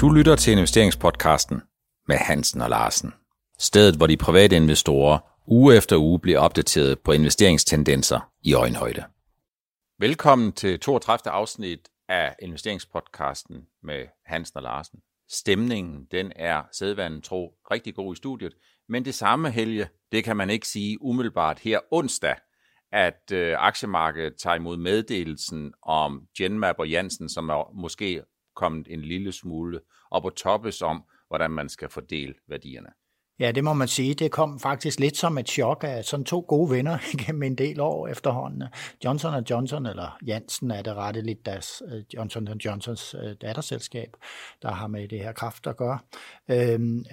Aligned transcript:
Du 0.00 0.10
lytter 0.10 0.36
til 0.36 0.52
investeringspodcasten 0.52 1.62
med 2.08 2.16
Hansen 2.16 2.60
og 2.60 2.70
Larsen. 2.70 3.12
Stedet, 3.58 3.96
hvor 3.96 4.06
de 4.06 4.16
private 4.16 4.56
investorer 4.56 5.18
uge 5.46 5.76
efter 5.76 5.96
uge 5.96 6.20
bliver 6.20 6.38
opdateret 6.38 6.98
på 6.98 7.12
investeringstendenser 7.12 8.30
i 8.42 8.54
øjenhøjde. 8.54 9.04
Velkommen 9.98 10.52
til 10.52 10.80
32. 10.80 11.32
afsnit 11.32 11.88
af 12.08 12.36
investeringspodcasten 12.42 13.56
med 13.82 14.06
Hansen 14.26 14.56
og 14.56 14.62
Larsen. 14.62 14.98
Stemningen, 15.30 16.06
den 16.10 16.32
er 16.36 16.62
sædvanen 16.72 17.22
tro 17.22 17.54
rigtig 17.70 17.94
god 17.94 18.14
i 18.14 18.16
studiet, 18.16 18.54
men 18.88 19.04
det 19.04 19.14
samme 19.14 19.50
helge, 19.50 19.88
det 20.12 20.24
kan 20.24 20.36
man 20.36 20.50
ikke 20.50 20.68
sige 20.68 21.02
umiddelbart 21.02 21.58
her 21.58 21.80
onsdag, 21.90 22.36
at 22.92 23.32
øh, 23.32 23.54
aktiemarkedet 23.58 24.34
tager 24.42 24.56
imod 24.56 24.76
meddelelsen 24.76 25.72
om 25.82 26.22
Genmap 26.38 26.76
og 26.78 26.88
Jansen, 26.88 27.28
som 27.28 27.48
er 27.48 27.72
måske 27.74 28.22
kommet 28.56 28.86
en 28.90 29.02
lille 29.02 29.32
smule 29.32 29.80
op 30.10 30.24
og 30.24 30.36
toppes 30.36 30.82
om, 30.82 31.02
hvordan 31.28 31.50
man 31.50 31.68
skal 31.68 31.88
fordele 31.88 32.34
værdierne. 32.48 32.88
Ja, 33.38 33.52
det 33.52 33.64
må 33.64 33.72
man 33.72 33.88
sige. 33.88 34.14
Det 34.14 34.30
kom 34.30 34.60
faktisk 34.60 35.00
lidt 35.00 35.16
som 35.16 35.38
et 35.38 35.48
chok 35.48 35.84
af 35.84 36.04
sådan 36.04 36.24
to 36.24 36.44
gode 36.48 36.70
venner 36.70 36.98
gennem 37.26 37.42
en 37.42 37.54
del 37.54 37.80
år 37.80 38.08
efterhånden. 38.08 38.62
Johnson 39.04 39.44
Johnson, 39.50 39.86
eller 39.86 40.18
Janssen 40.26 40.70
er 40.70 40.82
det 40.82 40.94
rette 40.94 41.20
lidt 41.20 41.46
deres 41.46 41.82
øh, 41.92 42.04
Johnson 42.14 42.48
Johnsons 42.64 43.14
øh, 43.14 43.34
datterselskab, 43.40 44.08
der 44.62 44.72
har 44.72 44.86
med 44.86 45.08
det 45.08 45.18
her 45.18 45.32
kraft 45.32 45.66
at 45.66 45.76
gøre, 45.76 45.98
øhm, 46.50 47.04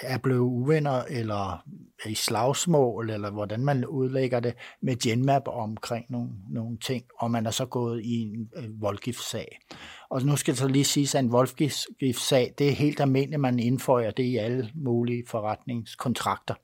er 0.00 0.18
blevet 0.18 0.40
uvenner 0.40 1.02
eller 1.10 1.64
i 2.06 2.14
slagsmål, 2.14 3.10
eller 3.10 3.30
hvordan 3.30 3.64
man 3.64 3.86
udlægger 3.86 4.40
det, 4.40 4.54
med 4.82 4.96
Genmap 5.02 5.42
omkring 5.46 6.06
nogle, 6.08 6.30
nogle 6.50 6.78
ting, 6.78 7.04
og 7.18 7.30
man 7.30 7.46
er 7.46 7.50
så 7.50 7.66
gået 7.66 8.04
i 8.04 8.20
en 8.20 8.48
øh, 8.56 8.82
voldgiftssag. 8.82 9.58
Og 10.10 10.22
nu 10.22 10.36
skal 10.36 10.52
jeg 10.52 10.56
så 10.56 10.68
lige 10.68 10.84
sige, 10.84 11.18
at 11.18 11.24
en 11.24 11.32
voldgiftssag, 11.32 12.54
det 12.58 12.68
er 12.68 12.72
helt 12.72 13.00
almindeligt, 13.00 13.40
man 13.40 13.58
indføjer 13.58 14.10
det 14.10 14.22
i 14.22 14.36
alle 14.36 14.70
mulige 14.74 15.24
forretningskontrakter. 15.28 16.54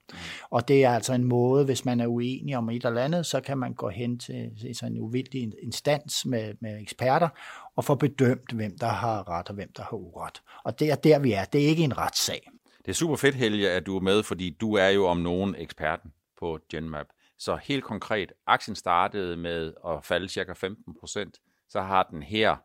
Og 0.50 0.68
det 0.68 0.84
er 0.84 0.90
altså 0.90 1.12
en 1.12 1.24
måde, 1.24 1.64
hvis 1.64 1.84
man 1.84 2.00
er 2.00 2.06
uenig 2.06 2.56
om 2.56 2.70
et 2.70 2.84
eller 2.84 3.02
andet, 3.02 3.26
så 3.26 3.40
kan 3.40 3.58
man 3.58 3.74
gå 3.74 3.88
hen 3.88 4.18
til, 4.18 4.50
til 4.78 4.86
en 4.86 5.00
uvildig 5.00 5.52
instans 5.62 6.26
med, 6.26 6.54
med 6.60 6.80
eksperter, 6.80 7.28
og 7.76 7.84
få 7.84 7.94
bedømt, 7.94 8.52
hvem 8.52 8.78
der 8.78 8.88
har 8.88 9.28
ret 9.28 9.48
og 9.48 9.54
hvem 9.54 9.68
der 9.76 9.82
har 9.82 9.96
uret. 9.96 10.42
Og 10.64 10.80
det 10.80 10.90
er 10.90 10.94
der, 10.94 11.18
vi 11.18 11.32
er. 11.32 11.44
Det 11.44 11.64
er 11.64 11.68
ikke 11.68 11.84
en 11.84 11.98
retssag. 11.98 12.40
Det 12.88 12.94
er 12.94 12.96
super 12.96 13.16
fedt, 13.16 13.34
Helge, 13.34 13.70
at 13.70 13.86
du 13.86 13.96
er 13.96 14.00
med, 14.00 14.22
fordi 14.22 14.50
du 14.50 14.74
er 14.74 14.88
jo 14.88 15.06
om 15.06 15.16
nogen 15.16 15.54
eksperten 15.58 16.12
på 16.38 16.58
Genmap. 16.70 17.06
Så 17.38 17.56
helt 17.56 17.84
konkret, 17.84 18.32
aktien 18.46 18.76
startede 18.76 19.36
med 19.36 19.74
at 19.86 20.04
falde 20.04 20.28
cirka 20.28 20.52
15%, 20.52 21.66
Så 21.68 21.80
har 21.80 22.02
den 22.02 22.22
her 22.22 22.56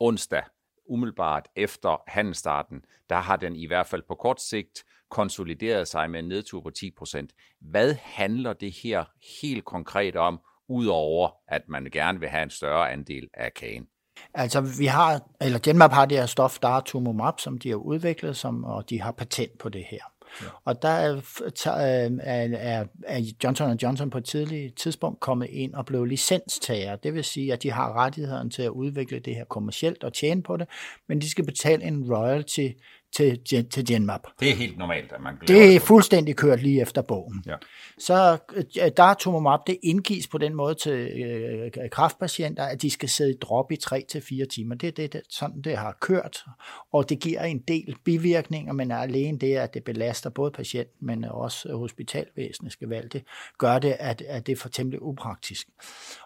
onsdag, 0.00 0.42
umiddelbart 0.88 1.48
efter 1.56 2.02
handelsstarten, 2.06 2.84
der 3.10 3.16
har 3.16 3.36
den 3.36 3.56
i 3.56 3.66
hvert 3.66 3.86
fald 3.86 4.02
på 4.08 4.14
kort 4.14 4.40
sigt 4.40 4.84
konsolideret 5.08 5.88
sig 5.88 6.10
med 6.10 6.20
en 6.20 6.28
nedtur 6.28 6.60
på 6.60 6.70
10%. 6.78 7.26
Hvad 7.60 7.94
handler 8.02 8.52
det 8.52 8.72
her 8.72 9.04
helt 9.40 9.64
konkret 9.64 10.16
om, 10.16 10.40
udover 10.68 11.30
at 11.48 11.68
man 11.68 11.84
gerne 11.84 12.20
vil 12.20 12.28
have 12.28 12.42
en 12.42 12.50
større 12.50 12.92
andel 12.92 13.28
af 13.34 13.54
kagen? 13.54 13.88
Altså, 14.34 14.60
vi 14.60 14.86
har, 14.86 15.20
eller 15.40 15.58
Genmap 15.58 15.92
har 15.92 16.06
det 16.06 16.18
her 16.18 16.26
stof, 16.26 16.58
der 16.58 16.68
er 16.68 16.80
Tumomab, 16.80 17.40
som 17.40 17.58
de 17.58 17.68
har 17.68 17.76
udviklet, 17.76 18.36
som, 18.36 18.64
og 18.64 18.90
de 18.90 19.00
har 19.00 19.12
patent 19.12 19.58
på 19.58 19.68
det 19.68 19.84
her. 19.90 19.98
Ja. 20.42 20.46
Og 20.64 20.82
der 20.82 20.88
er, 20.88 21.20
er, 21.66 22.84
er 23.06 23.32
Johnson 23.44 23.76
Johnson 23.76 24.10
på 24.10 24.18
et 24.18 24.24
tidligt 24.24 24.76
tidspunkt 24.76 25.20
kommet 25.20 25.48
ind 25.50 25.74
og 25.74 25.86
blev 25.86 26.04
licenstager. 26.04 26.96
Det 26.96 27.14
vil 27.14 27.24
sige, 27.24 27.52
at 27.52 27.62
de 27.62 27.70
har 27.70 27.92
rettigheden 27.92 28.50
til 28.50 28.62
at 28.62 28.68
udvikle 28.68 29.18
det 29.18 29.34
her 29.34 29.44
kommercielt 29.44 30.04
og 30.04 30.12
tjene 30.12 30.42
på 30.42 30.56
det, 30.56 30.68
men 31.08 31.20
de 31.20 31.30
skal 31.30 31.46
betale 31.46 31.84
en 31.84 32.14
royalty 32.14 32.68
til, 33.16 33.68
til 33.70 33.86
Genmap. 33.86 34.20
Det 34.40 34.50
er 34.50 34.54
helt 34.54 34.78
normalt, 34.78 35.12
at 35.12 35.20
man 35.20 35.34
Det 35.48 35.76
er 35.76 35.80
fuldstændig 35.80 36.36
kørt 36.36 36.62
lige 36.62 36.80
efter 36.80 37.02
bogen. 37.02 37.44
Ja. 37.46 37.54
Så 37.98 38.38
øh, 38.54 38.90
der 38.96 39.02
er 39.02 39.14
Tumomab, 39.14 39.60
det 39.66 39.78
indgives 39.82 40.26
på 40.26 40.38
den 40.38 40.54
måde 40.54 40.74
til 40.74 40.92
øh, 40.92 41.90
kraftpatienter, 41.90 42.64
at 42.64 42.82
de 42.82 42.90
skal 42.90 43.08
sidde 43.08 43.30
i 43.30 43.36
drop 43.40 43.72
i 43.72 43.76
3-4 43.84 44.46
timer. 44.46 44.74
Det 44.74 44.86
er 44.86 44.92
det, 44.92 45.12
det, 45.12 45.22
sådan 45.28 45.62
det 45.62 45.76
har 45.76 45.96
kørt, 46.00 46.44
og 46.92 47.08
det 47.08 47.20
giver 47.20 47.42
en 47.42 47.58
del 47.68 47.96
bivirkninger, 48.04 48.72
men 48.72 48.90
alene 48.90 49.38
det, 49.38 49.56
at 49.56 49.74
det 49.74 49.84
belaster 49.84 50.30
både 50.30 50.50
patienten, 50.50 51.06
men 51.06 51.24
også 51.24 51.76
hospitalvæsenet 51.76 52.72
skal 52.72 52.88
valge 52.88 53.08
det, 53.08 53.24
gør 53.58 53.78
det, 53.78 53.96
at, 53.98 54.22
at 54.28 54.46
det 54.46 54.52
er 54.52 54.56
for 54.56 54.68
temmelig 54.68 55.02
upraktisk. 55.02 55.68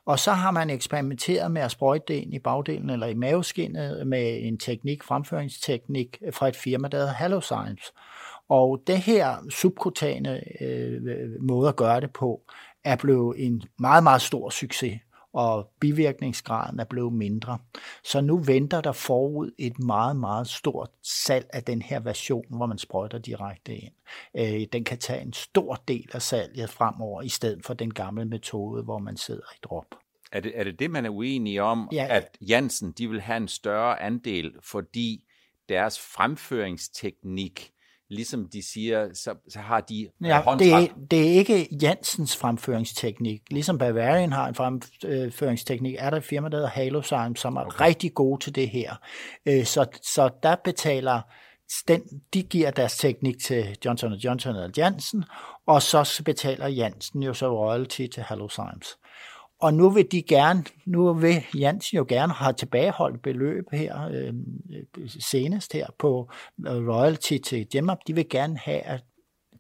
Og 0.06 0.18
så 0.18 0.32
har 0.32 0.50
man 0.50 0.70
eksperimenteret 0.70 1.50
med 1.50 1.62
at 1.62 1.70
sprøjte 1.70 2.04
det 2.08 2.14
ind 2.14 2.34
i 2.34 2.38
bagdelen 2.38 2.90
eller 2.90 3.06
i 3.06 3.14
maveskinnet 3.14 4.06
med 4.06 4.38
en 4.42 4.58
teknik, 4.58 5.02
fremføringsteknik 5.02 6.18
fra 6.32 6.48
et 6.48 6.56
firma, 6.56 6.73
der 6.82 6.98
hedder 6.98 7.12
Halozymes. 7.12 7.92
Og 8.48 8.82
det 8.86 8.98
her 8.98 9.36
subkutane 9.50 10.62
øh, 10.62 11.02
måde 11.40 11.68
at 11.68 11.76
gøre 11.76 12.00
det 12.00 12.12
på, 12.12 12.40
er 12.84 12.96
blevet 12.96 13.46
en 13.46 13.62
meget, 13.78 14.02
meget 14.02 14.22
stor 14.22 14.50
succes, 14.50 15.00
og 15.32 15.70
bivirkningsgraden 15.80 16.80
er 16.80 16.84
blevet 16.84 17.12
mindre. 17.12 17.58
Så 18.04 18.20
nu 18.20 18.38
venter 18.38 18.80
der 18.80 18.92
forud 18.92 19.50
et 19.58 19.78
meget, 19.78 20.16
meget 20.16 20.48
stort 20.48 20.90
salg 21.02 21.46
af 21.52 21.62
den 21.62 21.82
her 21.82 22.00
version, 22.00 22.44
hvor 22.48 22.66
man 22.66 22.78
sprøjter 22.78 23.18
direkte 23.18 23.76
ind. 23.76 23.92
Øh, 24.36 24.66
den 24.72 24.84
kan 24.84 24.98
tage 24.98 25.22
en 25.22 25.32
stor 25.32 25.82
del 25.88 26.10
af 26.12 26.22
salget 26.22 26.70
fremover, 26.70 27.22
i 27.22 27.28
stedet 27.28 27.66
for 27.66 27.74
den 27.74 27.94
gamle 27.94 28.24
metode, 28.24 28.82
hvor 28.82 28.98
man 28.98 29.16
sidder 29.16 29.52
i 29.54 29.58
drop. 29.62 29.86
Er 30.32 30.40
det, 30.40 30.52
er 30.54 30.64
det 30.64 30.78
det, 30.78 30.90
man 30.90 31.06
er 31.06 31.10
uenig 31.10 31.60
om, 31.60 31.88
ja. 31.92 32.06
at 32.10 32.38
Jansen 32.40 32.92
de 32.92 33.08
vil 33.08 33.20
have 33.20 33.36
en 33.36 33.48
større 33.48 34.02
andel, 34.02 34.52
fordi 34.62 35.24
deres 35.68 35.98
fremføringsteknik 35.98 37.70
ligesom 38.10 38.48
de 38.48 38.62
siger, 38.72 39.08
så, 39.14 39.34
så 39.48 39.58
har 39.58 39.80
de 39.80 40.08
ja, 40.22 40.42
det, 40.58 40.72
er, 40.72 40.86
det 41.10 41.28
er 41.28 41.32
ikke 41.32 41.68
Jansens 41.82 42.36
fremføringsteknik. 42.36 43.42
Ligesom 43.50 43.78
Bavarian 43.78 44.32
har 44.32 44.48
en 44.48 44.54
fremføringsteknik, 44.54 45.94
er 45.98 46.10
der 46.10 46.16
et 46.16 46.24
firma, 46.24 46.48
der 46.48 46.56
hedder 46.56 46.70
Halozyme, 46.70 47.36
som 47.36 47.56
er 47.56 47.60
okay. 47.60 47.84
rigtig 47.84 48.14
gode 48.14 48.44
til 48.44 48.54
det 48.54 48.68
her. 48.68 48.94
Øh, 49.46 49.64
så, 49.64 49.86
så 50.02 50.30
der 50.42 50.56
betaler 50.64 51.20
den, 51.88 52.02
de 52.34 52.42
giver 52.42 52.70
deres 52.70 52.98
teknik 52.98 53.38
til 53.42 53.76
Johnson 53.84 54.12
Johnson 54.12 54.54
eller 54.54 54.70
Janssen, 54.76 55.24
og 55.66 55.82
så 55.82 56.22
betaler 56.24 56.68
Janssen 56.68 57.22
jo 57.22 57.34
så 57.34 57.66
royalty 57.66 58.06
til 58.14 58.22
Halozymes. 58.22 58.98
Og 59.60 59.74
nu 59.74 59.90
vil 59.90 60.12
de 60.12 60.22
gerne, 60.22 60.64
nu 60.86 61.12
vil 61.12 61.44
Jansen 61.58 61.96
jo 61.96 62.06
gerne 62.08 62.32
have 62.32 62.52
tilbageholdt 62.52 63.22
beløb 63.22 63.64
her 63.72 64.08
øhm, 64.08 64.44
øh, 64.98 65.08
senest 65.08 65.72
her 65.72 65.86
på 65.98 66.30
øh, 66.66 66.88
royalty 66.88 67.38
til 67.44 67.68
Genmap. 67.72 67.98
De 68.06 68.14
vil 68.14 68.28
gerne 68.28 68.58
have, 68.58 68.80
at 68.80 69.04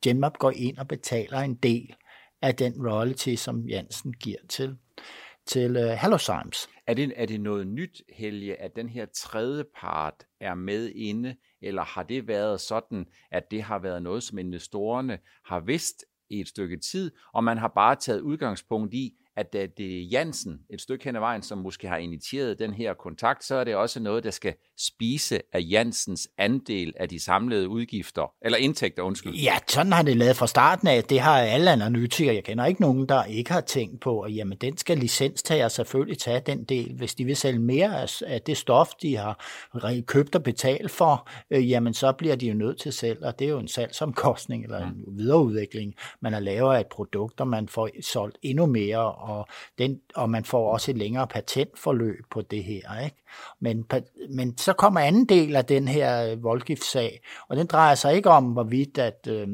Genmap 0.02 0.38
går 0.38 0.52
ind 0.56 0.78
og 0.78 0.88
betaler 0.88 1.38
en 1.38 1.54
del 1.54 1.94
af 2.42 2.54
den 2.54 2.88
royalty, 2.88 3.34
som 3.34 3.68
Jansen 3.68 4.12
giver 4.12 4.38
til, 4.48 4.76
til 5.46 5.76
øh, 5.76 5.90
Halozymes. 5.90 6.68
Er 6.86 6.94
det, 6.94 7.12
er 7.16 7.26
det 7.26 7.40
noget 7.40 7.66
nyt, 7.66 8.02
Helge, 8.16 8.60
at 8.60 8.76
den 8.76 8.88
her 8.88 9.06
tredje 9.14 9.64
part 9.80 10.26
er 10.40 10.54
med 10.54 10.90
inde, 10.90 11.36
eller 11.62 11.84
har 11.84 12.02
det 12.02 12.28
været 12.28 12.60
sådan, 12.60 13.06
at 13.30 13.50
det 13.50 13.62
har 13.62 13.78
været 13.78 14.02
noget, 14.02 14.22
som 14.22 14.38
investorerne 14.38 15.18
har 15.44 15.60
vidst 15.60 16.04
i 16.30 16.40
et 16.40 16.48
stykke 16.48 16.76
tid, 16.76 17.10
og 17.34 17.44
man 17.44 17.58
har 17.58 17.68
bare 17.68 17.96
taget 17.96 18.20
udgangspunkt 18.20 18.94
i, 18.94 19.12
at 19.36 19.52
det 19.52 19.80
er 19.80 20.02
Jansen 20.10 20.60
et 20.70 20.80
stykke 20.80 21.04
hen 21.04 21.16
ad 21.16 21.20
vejen, 21.20 21.42
som 21.42 21.58
måske 21.58 21.88
har 21.88 21.96
initieret 21.96 22.58
den 22.58 22.74
her 22.74 22.94
kontakt, 22.94 23.44
så 23.44 23.54
er 23.54 23.64
det 23.64 23.76
også 23.76 24.00
noget, 24.00 24.24
der 24.24 24.30
skal 24.30 24.54
spise 24.78 25.40
af 25.52 25.60
Jansens 25.70 26.28
andel 26.38 26.92
af 26.96 27.08
de 27.08 27.20
samlede 27.20 27.68
udgifter, 27.68 28.32
eller 28.44 28.58
indtægter, 28.58 29.02
undskyld. 29.02 29.34
Ja, 29.34 29.56
sådan 29.68 29.92
har 29.92 30.02
det 30.02 30.16
lavet 30.16 30.36
fra 30.36 30.46
starten 30.46 30.88
af. 30.88 31.04
Det 31.04 31.20
har 31.20 31.38
alle 31.38 31.72
analytikere. 31.72 32.34
Jeg 32.34 32.44
kender 32.44 32.66
ikke 32.66 32.80
nogen, 32.80 33.08
der 33.08 33.24
ikke 33.24 33.52
har 33.52 33.60
tænkt 33.60 34.00
på, 34.00 34.20
at 34.20 34.36
jamen, 34.36 34.58
den 34.58 34.76
skal 34.76 34.98
licenstager 34.98 35.68
selvfølgelig 35.68 36.18
tage 36.18 36.40
den 36.46 36.64
del. 36.64 36.94
Hvis 36.96 37.14
de 37.14 37.24
vil 37.24 37.36
sælge 37.36 37.58
mere 37.58 38.06
af 38.26 38.42
det 38.42 38.56
stof, 38.56 38.88
de 39.02 39.16
har 39.16 39.44
købt 40.06 40.34
og 40.34 40.42
betalt 40.42 40.90
for, 40.90 41.28
øh, 41.50 41.70
jamen 41.70 41.94
så 41.94 42.12
bliver 42.12 42.36
de 42.36 42.46
jo 42.46 42.54
nødt 42.54 42.80
til 42.80 42.92
selv, 42.92 43.24
og 43.24 43.38
det 43.38 43.44
er 43.44 43.48
jo 43.48 43.58
en 43.58 43.68
salgsomkostning 43.68 44.64
eller 44.64 44.78
en 44.78 45.04
mm. 45.06 45.18
videreudvikling. 45.18 45.94
Man 46.20 46.32
har 46.32 46.40
lavet 46.40 46.80
et 46.80 46.86
produkt, 46.86 47.40
og 47.40 47.48
man 47.48 47.68
får 47.68 47.88
solgt 48.02 48.38
endnu 48.42 48.66
mere, 48.66 49.12
og, 49.24 49.46
den, 49.78 50.00
og 50.14 50.30
man 50.30 50.44
får 50.44 50.72
også 50.72 50.90
et 50.90 50.96
længere 50.96 51.26
patentforløb 51.26 52.24
på 52.30 52.42
det 52.42 52.64
her. 52.64 53.04
Ikke? 53.04 53.16
Men, 53.60 53.86
men 54.30 54.58
så 54.58 54.72
kommer 54.72 55.00
anden 55.00 55.24
del 55.24 55.56
af 55.56 55.64
den 55.64 55.88
her 55.88 56.30
øh, 56.32 56.42
voldgiftssag, 56.42 57.20
og 57.48 57.56
den 57.56 57.66
drejer 57.66 57.94
sig 57.94 58.14
ikke 58.14 58.30
om, 58.30 58.44
hvorvidt 58.44 58.98
at, 58.98 59.26
øh, 59.28 59.48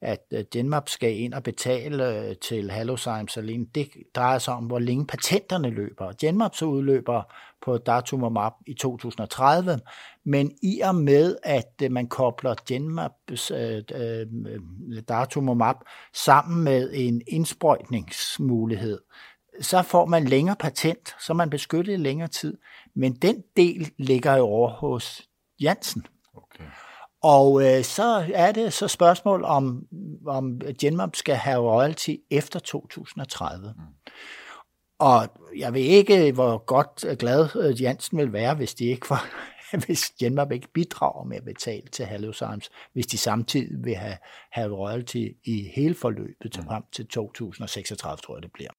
at 0.00 0.24
øh, 0.32 0.44
Genmap 0.52 0.88
skal 0.88 1.16
ind 1.18 1.34
og 1.34 1.42
betale 1.42 2.18
øh, 2.18 2.36
til 2.36 2.70
Halozymes 2.70 3.36
alene. 3.36 3.66
Det 3.74 3.88
drejer 4.14 4.38
sig 4.38 4.54
om, 4.54 4.64
hvor 4.64 4.78
længe 4.78 5.06
patenterne 5.06 5.70
løber. 5.70 6.12
Genmap 6.20 6.54
så 6.54 6.64
udløber 6.64 7.22
på 7.62 7.78
datumomab 7.78 8.52
i 8.66 8.74
2030, 8.74 9.80
men 10.24 10.52
i 10.62 10.80
og 10.80 10.94
med, 10.94 11.36
at 11.42 11.82
man 11.90 12.06
kobler 12.06 12.54
Genmaps 12.68 13.50
øh, 13.50 13.82
øh, 13.94 14.26
datumomab 15.08 15.76
sammen 16.14 16.64
med 16.64 16.90
en 16.94 17.22
indsprøjtningsmulighed, 17.28 18.98
så 19.60 19.82
får 19.82 20.06
man 20.06 20.24
længere 20.24 20.56
patent, 20.56 21.16
så 21.20 21.34
man 21.34 21.50
beskyttet 21.50 21.92
i 21.92 21.96
længere 21.96 22.28
tid. 22.28 22.58
Men 22.94 23.12
den 23.12 23.42
del 23.56 23.90
ligger 23.98 24.36
jo 24.36 24.44
over 24.44 24.68
hos 24.70 25.22
Jansen. 25.60 26.06
Okay. 26.34 26.64
Og 27.22 27.62
øh, 27.62 27.84
så 27.84 28.24
er 28.34 28.52
det 28.52 28.72
så 28.72 28.88
spørgsmål 28.88 29.44
om, 29.44 29.86
om 30.26 30.60
Genmap 30.80 31.16
skal 31.16 31.34
have 31.34 31.72
royalty 31.72 32.14
efter 32.30 32.58
2030. 32.60 33.74
Mm. 33.76 33.82
Og 34.98 35.28
jeg 35.56 35.74
ved 35.74 35.80
ikke, 35.80 36.32
hvor 36.32 36.64
godt 36.64 37.18
glad 37.18 37.48
øh, 37.56 37.82
Jansen 37.82 38.18
vil 38.18 38.32
være, 38.32 38.54
hvis 38.54 38.74
de 38.74 38.84
ikke 38.84 39.10
var, 39.10 39.51
hvis 39.86 40.10
Genmap 40.18 40.52
ikke 40.52 40.68
bidrager 40.72 41.24
med 41.24 41.36
at 41.36 41.44
betale 41.44 41.88
til 41.88 42.06
Halozymes, 42.06 42.70
hvis 42.92 43.06
de 43.06 43.18
samtidig 43.18 43.84
vil 43.84 43.94
have, 43.94 44.16
have 44.50 44.76
royalty 44.76 45.28
i 45.44 45.70
hele 45.74 45.94
forløbet 45.94 46.52
til 46.52 46.62
mm. 46.62 46.68
frem 46.68 46.82
til 46.92 47.06
2036, 47.06 48.16
tror 48.16 48.36
jeg 48.36 48.42
det 48.42 48.52
bliver. 48.52 48.70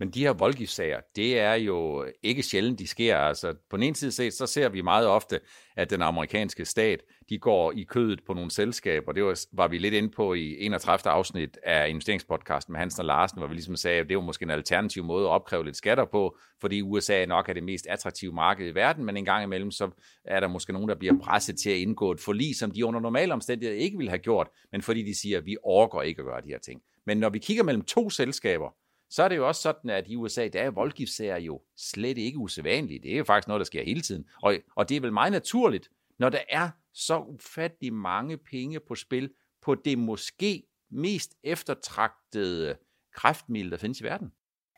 Men 0.00 0.10
de 0.10 0.20
her 0.20 0.32
voldgiftssager, 0.32 1.00
det 1.16 1.38
er 1.38 1.54
jo 1.54 2.06
ikke 2.22 2.42
sjældent, 2.42 2.78
de 2.78 2.86
sker. 2.86 3.16
Altså, 3.16 3.54
på 3.70 3.76
den 3.76 3.82
ene 3.82 3.94
side 3.94 4.12
set, 4.12 4.34
så 4.34 4.46
ser 4.46 4.68
vi 4.68 4.80
meget 4.80 5.06
ofte, 5.06 5.40
at 5.76 5.90
den 5.90 6.02
amerikanske 6.02 6.64
stat, 6.64 7.02
de 7.28 7.38
går 7.38 7.72
i 7.72 7.82
kødet 7.82 8.20
på 8.26 8.34
nogle 8.34 8.50
selskaber. 8.50 9.12
Det 9.12 9.24
var, 9.24 9.40
var 9.52 9.68
vi 9.68 9.78
lidt 9.78 9.94
inde 9.94 10.08
på 10.08 10.34
i 10.34 10.56
31. 10.66 11.12
afsnit 11.12 11.58
af 11.62 11.88
investeringspodcasten 11.88 12.72
med 12.72 12.80
Hansen 12.80 13.00
og 13.00 13.06
Larsen, 13.06 13.38
hvor 13.38 13.46
vi 13.46 13.54
ligesom 13.54 13.76
sagde, 13.76 14.00
at 14.00 14.08
det 14.08 14.16
var 14.16 14.22
måske 14.22 14.42
en 14.42 14.50
alternativ 14.50 15.04
måde 15.04 15.24
at 15.24 15.30
opkræve 15.30 15.64
lidt 15.64 15.76
skatter 15.76 16.04
på, 16.04 16.36
fordi 16.60 16.82
USA 16.82 17.26
nok 17.26 17.48
er 17.48 17.52
det 17.52 17.62
mest 17.62 17.86
attraktive 17.86 18.32
marked 18.32 18.68
i 18.68 18.74
verden, 18.74 19.04
men 19.04 19.16
en 19.16 19.24
gang 19.24 19.44
imellem, 19.44 19.70
så 19.70 19.90
er 20.24 20.40
der 20.40 20.48
måske 20.48 20.72
nogen, 20.72 20.88
der 20.88 20.94
bliver 20.94 21.14
presset 21.22 21.58
til 21.58 21.70
at 21.70 21.76
indgå 21.76 22.12
et 22.12 22.20
forlig, 22.20 22.56
som 22.56 22.70
de 22.70 22.86
under 22.86 23.00
normale 23.00 23.32
omstændigheder 23.32 23.80
ikke 23.80 23.96
ville 23.96 24.10
have 24.10 24.18
gjort, 24.18 24.48
men 24.72 24.82
fordi 24.82 25.02
de 25.02 25.20
siger, 25.20 25.38
at 25.38 25.46
vi 25.46 25.56
overgår 25.62 26.02
ikke 26.02 26.20
at 26.20 26.26
gøre 26.26 26.40
de 26.40 26.48
her 26.48 26.58
ting. 26.58 26.82
Men 27.06 27.16
når 27.16 27.28
vi 27.28 27.38
kigger 27.38 27.62
mellem 27.62 27.84
to 27.84 28.10
selskaber, 28.10 28.74
så 29.10 29.22
er 29.22 29.28
det 29.28 29.36
jo 29.36 29.48
også 29.48 29.62
sådan, 29.62 29.90
at 29.90 30.08
i 30.08 30.16
USA, 30.16 30.48
der 30.48 30.62
er 30.62 30.70
voldgiftssager 30.70 31.36
jo 31.36 31.62
slet 31.76 32.18
ikke 32.18 32.38
usædvanlige. 32.38 33.00
Det 33.00 33.12
er 33.12 33.18
jo 33.18 33.24
faktisk 33.24 33.48
noget, 33.48 33.60
der 33.60 33.64
sker 33.64 33.84
hele 33.84 34.00
tiden. 34.00 34.24
Og, 34.42 34.56
og 34.76 34.88
det 34.88 34.96
er 34.96 35.00
vel 35.00 35.12
meget 35.12 35.32
naturligt, 35.32 35.90
når 36.18 36.28
der 36.28 36.40
er 36.48 36.70
så 36.92 37.18
ufattelig 37.18 37.92
mange 37.92 38.36
penge 38.36 38.80
på 38.80 38.94
spil 38.94 39.30
på 39.62 39.74
det 39.74 39.98
måske 39.98 40.62
mest 40.90 41.34
eftertragtede 41.42 42.76
kræftmiddel, 43.12 43.70
der 43.70 43.76
findes 43.76 44.00
i 44.00 44.04
verden. 44.04 44.32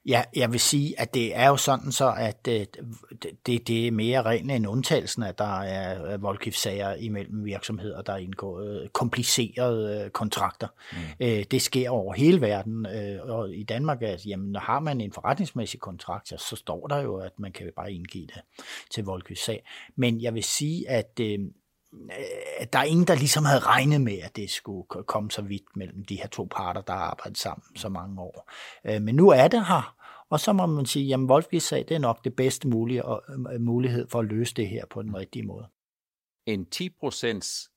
Ja, 0.07 0.23
jeg 0.37 0.53
vil 0.53 0.61
sige, 0.61 1.01
at 1.01 1.15
det 1.15 1.37
er 1.37 1.49
jo 1.49 1.57
sådan 1.57 1.93
så, 1.93 2.15
at 2.19 2.49
øh, 2.49 2.67
det, 3.47 3.69
det 3.69 3.87
er 3.87 3.91
mere 3.91 4.23
reglen 4.23 4.51
end 4.51 4.67
undtagelsen, 4.67 5.23
at 5.23 5.39
der 5.39 5.61
er 5.61 6.17
voldgiftssager 6.17 6.95
imellem 6.95 7.45
virksomheder, 7.45 8.03
der 8.03 8.17
indgår 8.17 8.61
øh, 8.61 8.89
komplicerede 8.89 10.05
øh, 10.05 10.11
kontrakter. 10.11 10.69
Mm. 10.93 11.45
Det 11.51 11.63
sker 11.63 11.91
over 11.91 12.15
hele 12.15 12.41
verden, 12.41 12.87
og 13.23 13.55
i 13.55 13.63
Danmark, 13.63 14.03
at 14.03 14.27
jamen, 14.27 14.57
har 14.57 14.81
man 14.81 15.01
en 15.01 15.13
forretningsmæssig 15.13 15.81
kontrakt, 15.81 16.29
så 16.29 16.57
står 16.57 16.87
der 16.87 17.03
jo, 17.03 17.17
at 17.17 17.33
man 17.39 17.53
kan 17.53 17.71
bare 17.77 17.93
indgive 17.93 18.27
det 18.27 18.41
til 18.91 19.05
voldgiftssag. 19.05 19.65
Men 19.97 20.23
jeg 20.23 20.35
vil 20.35 20.45
sige, 20.45 20.91
at 20.91 21.21
Øh, 21.93 22.67
der 22.73 22.79
er 22.79 22.85
ingen, 22.85 23.07
der 23.07 23.15
ligesom 23.15 23.45
havde 23.45 23.61
regnet 23.61 24.01
med, 24.01 24.19
at 24.19 24.37
det 24.37 24.51
skulle 24.51 24.87
komme 25.07 25.31
så 25.31 25.43
vidt 25.43 25.77
mellem 25.77 26.05
de 26.05 26.17
her 26.17 26.27
to 26.29 26.49
parter, 26.51 26.81
der 26.81 26.93
har 26.93 27.01
arbejdet 27.01 27.39
sammen 27.39 27.77
så 27.77 27.89
mange 27.89 28.21
år. 28.21 28.51
Øh, 28.87 29.03
men 29.03 29.15
nu 29.15 29.29
er 29.29 29.49
det 29.49 29.67
her, 29.67 29.97
og 30.31 30.41
så 30.41 30.53
må 30.53 30.67
man 30.67 30.87
sige, 30.87 31.07
jamen 31.07 31.31
Wolfgis 31.31 31.63
sag, 31.63 31.85
det 31.89 31.95
er 31.95 31.99
nok 31.99 32.25
det 32.25 32.37
bedste 32.37 32.69
mulige 32.69 33.03
øh, 33.53 33.61
mulighed 33.61 34.09
for 34.09 34.19
at 34.19 34.25
løse 34.25 34.55
det 34.55 34.69
her 34.69 34.87
på 34.87 35.03
den 35.03 35.17
rigtige 35.17 35.47
måde. 35.47 35.67
En 36.47 36.67
10 36.67 36.91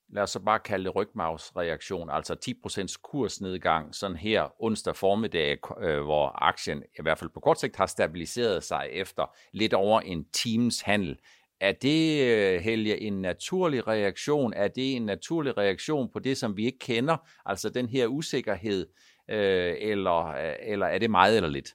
lad 0.09 0.23
os 0.23 0.29
så 0.29 0.39
bare 0.39 0.59
kalde 0.59 0.85
det 0.85 0.95
rygmavsreaktion, 0.95 2.09
altså 2.09 2.35
10% 2.65 3.01
kursnedgang, 3.03 3.95
sådan 3.95 4.17
her 4.17 4.63
onsdag 4.63 4.95
formiddag, 4.95 5.57
hvor 6.03 6.43
aktien 6.43 6.83
i 6.99 7.01
hvert 7.01 7.17
fald 7.17 7.29
på 7.29 7.39
kort 7.39 7.59
sigt 7.59 7.75
har 7.75 7.85
stabiliseret 7.85 8.63
sig 8.63 8.89
efter 8.91 9.35
lidt 9.53 9.73
over 9.73 10.01
en 10.01 10.25
times 10.33 10.81
handel. 10.81 11.17
Er 11.61 11.71
det, 11.71 12.21
øh, 12.21 12.61
Helge, 12.61 13.01
en 13.01 13.21
naturlig 13.21 13.87
reaktion? 13.87 14.53
Er 14.53 14.67
det 14.67 14.95
en 14.95 15.05
naturlig 15.05 15.57
reaktion 15.57 16.09
på 16.13 16.19
det, 16.19 16.37
som 16.37 16.57
vi 16.57 16.65
ikke 16.65 16.79
kender? 16.79 17.17
Altså 17.45 17.69
den 17.69 17.89
her 17.89 18.07
usikkerhed, 18.07 18.87
øh, 19.29 19.75
eller, 19.79 20.25
øh, 20.25 20.53
eller 20.61 20.85
er 20.85 20.97
det 20.97 21.11
meget 21.11 21.35
eller 21.35 21.49
lidt? 21.49 21.69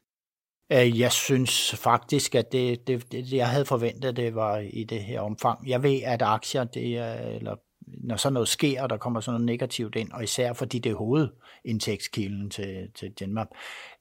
Øh, 0.72 1.00
jeg 1.00 1.12
synes 1.12 1.74
faktisk, 1.74 2.34
at 2.34 2.52
det, 2.52 2.86
det, 2.86 3.12
det, 3.12 3.32
jeg 3.32 3.48
havde 3.48 3.64
forventet, 3.64 4.16
det 4.16 4.34
var 4.34 4.58
i 4.58 4.84
det 4.84 5.02
her 5.02 5.20
omfang. 5.20 5.68
Jeg 5.68 5.82
ved, 5.82 6.00
at 6.04 6.22
aktier, 6.22 6.64
det 6.64 6.98
er, 6.98 7.14
eller 7.14 7.56
når 7.92 8.16
sådan 8.16 8.34
noget 8.34 8.48
sker, 8.48 8.82
og 8.82 8.90
der 8.90 8.96
kommer 8.96 9.20
sådan 9.20 9.34
noget 9.34 9.46
negativt 9.46 9.96
ind, 9.96 10.12
og 10.12 10.22
især 10.22 10.52
fordi 10.52 10.78
det 10.78 10.92
er 10.92 10.96
hovedindtægtskilden 10.96 12.50
til, 12.50 12.90
til 12.94 13.10
Danmark, 13.10 13.48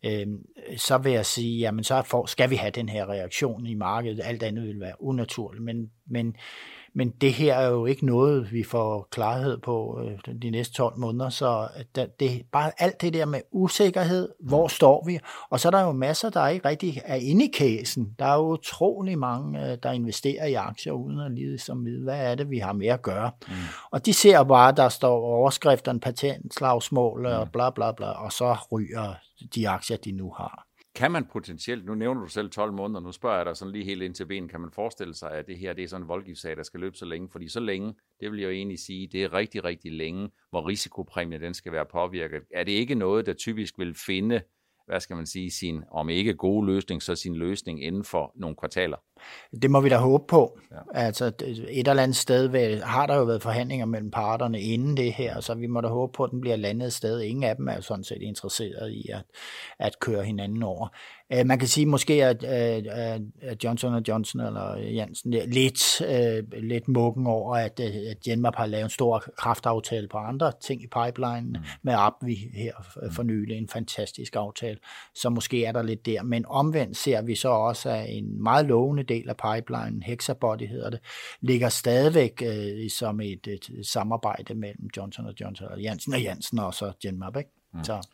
øh, 0.06 0.28
så 0.78 0.98
vil 0.98 1.12
jeg 1.12 1.26
sige, 1.26 1.60
jamen 1.60 1.84
så 1.84 2.02
får, 2.02 2.26
skal 2.26 2.50
vi 2.50 2.56
have 2.56 2.72
den 2.72 2.90
her 2.90 3.10
reaktion 3.10 3.66
i 3.66 3.74
markedet. 3.74 4.22
Alt 4.24 4.44
andet 4.44 4.64
vil 4.68 4.80
være 4.80 5.04
unaturligt, 5.04 5.64
men, 5.64 5.92
men 6.08 6.36
men 7.00 7.10
det 7.10 7.34
her 7.34 7.56
er 7.56 7.70
jo 7.70 7.86
ikke 7.86 8.06
noget, 8.06 8.52
vi 8.52 8.64
får 8.64 9.08
klarhed 9.12 9.58
på 9.58 10.00
øh, 10.04 10.36
de 10.42 10.50
næste 10.50 10.74
12 10.74 10.98
måneder, 10.98 11.30
så 11.30 11.68
det, 11.96 12.20
det 12.20 12.42
bare 12.52 12.72
alt 12.78 13.02
det 13.02 13.14
der 13.14 13.26
med 13.26 13.42
usikkerhed, 13.52 14.30
hvor 14.40 14.68
står 14.68 15.04
vi? 15.06 15.20
Og 15.50 15.60
så 15.60 15.68
er 15.68 15.72
der 15.72 15.82
jo 15.82 15.92
masser, 15.92 16.30
der 16.30 16.48
ikke 16.48 16.68
rigtig 16.68 17.02
er 17.06 17.16
inde 17.16 17.46
i 17.46 17.52
casen. 17.58 18.16
Der 18.20 18.26
er 18.26 18.36
jo 18.36 18.52
utrolig 18.52 19.18
mange, 19.18 19.72
øh, 19.72 19.78
der 19.84 19.92
investerer 19.92 20.46
i 20.46 20.54
aktier 20.54 20.94
uden 20.94 21.20
at 21.20 21.32
lide 21.32 21.60
som 21.60 21.86
vide, 21.86 22.04
hvad 22.04 22.32
er 22.32 22.36
det, 22.36 22.50
vi 22.50 22.58
har 22.58 22.74
med 22.74 22.88
at 22.88 23.02
gøre. 23.02 23.32
Mm. 23.48 23.54
Og 23.92 24.06
de 24.06 24.14
ser 24.14 24.44
bare, 24.44 24.72
der 24.72 24.90
står 24.90 25.20
overskrifterne, 25.20 26.00
patentslagsmål 26.00 27.26
og 27.26 27.46
mm. 27.46 27.52
bla 27.52 27.70
bla 27.70 27.92
bla, 27.92 28.08
og 28.08 28.32
så 28.32 28.58
ryger 28.72 29.14
de 29.56 29.70
aktier, 29.70 29.98
de 29.98 30.12
nu 30.12 30.34
har 30.38 30.69
kan 31.00 31.12
man 31.12 31.26
potentielt, 31.26 31.86
nu 31.86 31.96
nævner 31.96 32.22
du 32.22 32.28
selv 32.28 32.50
12 32.50 32.74
måneder, 32.74 33.00
nu 33.00 33.12
spørger 33.12 33.38
jeg 33.38 33.46
dig 33.46 33.58
sådan 33.58 33.72
lige 33.72 33.86
helt 33.86 34.02
ind 34.02 34.16
til 34.16 34.26
ben, 34.26 34.48
kan 34.48 34.62
man 34.62 34.72
forestille 34.72 35.14
sig, 35.14 35.32
at 35.32 35.48
det 35.48 35.58
her 35.58 35.74
det 35.74 35.84
er 35.84 35.88
sådan 35.88 36.04
en 36.04 36.08
voldgiftssag, 36.08 36.58
der 36.58 36.64
skal 36.64 36.80
løbe 36.80 36.96
så 36.96 37.06
længe? 37.06 37.30
Fordi 37.30 37.48
så 37.48 37.60
længe, 37.60 37.94
det 38.20 38.32
vil 38.32 38.40
jeg 38.40 38.48
jo 38.48 38.52
egentlig 38.52 38.80
sige, 38.80 39.08
det 39.08 39.24
er 39.24 39.34
rigtig, 39.34 39.64
rigtig 39.64 39.92
længe, 39.92 40.30
hvor 40.50 40.68
risikopræmien 40.68 41.42
den 41.42 41.54
skal 41.54 41.72
være 41.72 41.86
påvirket. 41.86 42.42
Er 42.54 42.64
det 42.64 42.72
ikke 42.72 42.96
noget, 42.96 43.26
der 43.26 43.34
typisk 43.34 43.80
vil 43.80 43.96
finde 43.96 44.42
hvad 44.90 45.00
skal 45.00 45.16
man 45.16 45.26
sige, 45.26 45.52
sin, 45.52 45.84
om 45.92 46.10
ikke 46.10 46.34
gode 46.34 46.66
løsning, 46.66 47.02
så 47.02 47.16
sin 47.16 47.36
løsning 47.36 47.84
inden 47.84 48.04
for 48.04 48.32
nogle 48.36 48.56
kvartaler. 48.56 48.98
Det 49.62 49.72
må 49.72 49.82
vi 49.82 49.90
da 49.90 49.98
håbe 49.98 50.24
på. 50.28 50.60
Ja. 50.72 50.78
Altså 50.94 51.26
et 51.70 51.88
eller 51.88 52.04
andet 52.04 52.18
sted 52.18 52.82
har 52.82 53.06
der 53.06 53.16
jo 53.16 53.24
været 53.24 53.42
forhandlinger 53.42 53.86
mellem 53.86 54.12
parterne 54.12 54.62
inden 54.62 54.98
det 54.98 55.14
her, 55.14 55.40
så 55.40 55.54
vi 55.54 55.68
må 55.68 55.82
da 55.82 55.88
håbe 55.88 56.12
på, 56.14 56.24
at 56.24 56.32
den 56.32 56.42
bliver 56.42 56.56
landet 56.56 56.86
et 56.86 56.94
sted. 56.94 57.22
Ingen 57.22 57.44
af 57.44 57.56
dem 57.56 57.68
er 57.68 57.76
jo 57.76 57.82
sådan 57.82 58.04
set 58.04 58.22
interesseret 58.22 58.92
i 58.92 59.10
at, 59.14 59.22
at 59.80 60.00
køre 60.00 60.24
hinanden 60.24 60.64
over. 60.64 60.88
Øh, 61.34 61.46
man 61.46 61.60
kan 61.60 61.68
sige 61.68 61.86
måske, 61.86 62.26
at, 62.26 62.44
at 62.44 63.64
Johnson 63.64 64.04
Johnson 64.08 64.42
eller 64.42 64.78
Jansen 64.78 65.34
er 65.34 65.46
lidt, 65.46 66.02
øh, 66.02 66.62
lidt 66.64 66.88
mukken 66.88 67.28
over, 67.28 67.56
at, 67.56 67.80
at 67.80 68.20
Genmap 68.26 68.56
har 68.56 68.66
lavet 68.66 68.84
en 68.84 68.90
stor 68.90 69.24
kraftaftale 69.38 70.08
på 70.08 70.18
andre 70.18 70.52
ting 70.62 70.84
i 70.84 70.88
pipeline 70.88 71.50
mm. 71.50 71.66
med 71.84 71.94
Abvi 71.98 72.36
her 72.54 72.74
for 73.12 73.24
nylig. 73.24 73.58
En 73.58 73.68
fantastisk 73.68 74.36
aftale. 74.36 74.78
Så 75.16 75.30
måske 75.30 75.66
er 75.66 75.72
der 75.72 75.82
lidt 75.82 76.06
der. 76.06 76.24
Men 76.24 76.46
omvendt 76.46 76.98
ser 76.98 77.22
vi 77.22 77.36
så 77.36 77.50
også, 77.50 77.90
at 77.90 78.06
en 78.10 78.44
meget 78.44 78.66
lovende 78.66 79.04
del 79.10 79.30
af 79.30 79.38
pipeline, 79.38 80.04
Hexabody 80.04 80.68
hedder 80.68 80.90
det, 80.90 81.00
ligger 81.42 81.70
stadigvæk 81.70 82.42
øh, 82.46 82.90
som 82.90 83.22
et, 83.22 83.48
et 83.48 83.88
samarbejde 83.88 84.56
mellem 84.56 84.90
Johnson 84.98 85.34
Johnson 85.42 85.68
og 85.68 85.82
Jansen 85.82 86.14
og 86.14 86.22
Jansen 86.22 86.60
og 86.60 86.74
så 86.74 86.92
Genmap. 87.02 87.38
Ikke? 87.38 87.50
Mm. 87.74 87.84
Så 87.84 88.08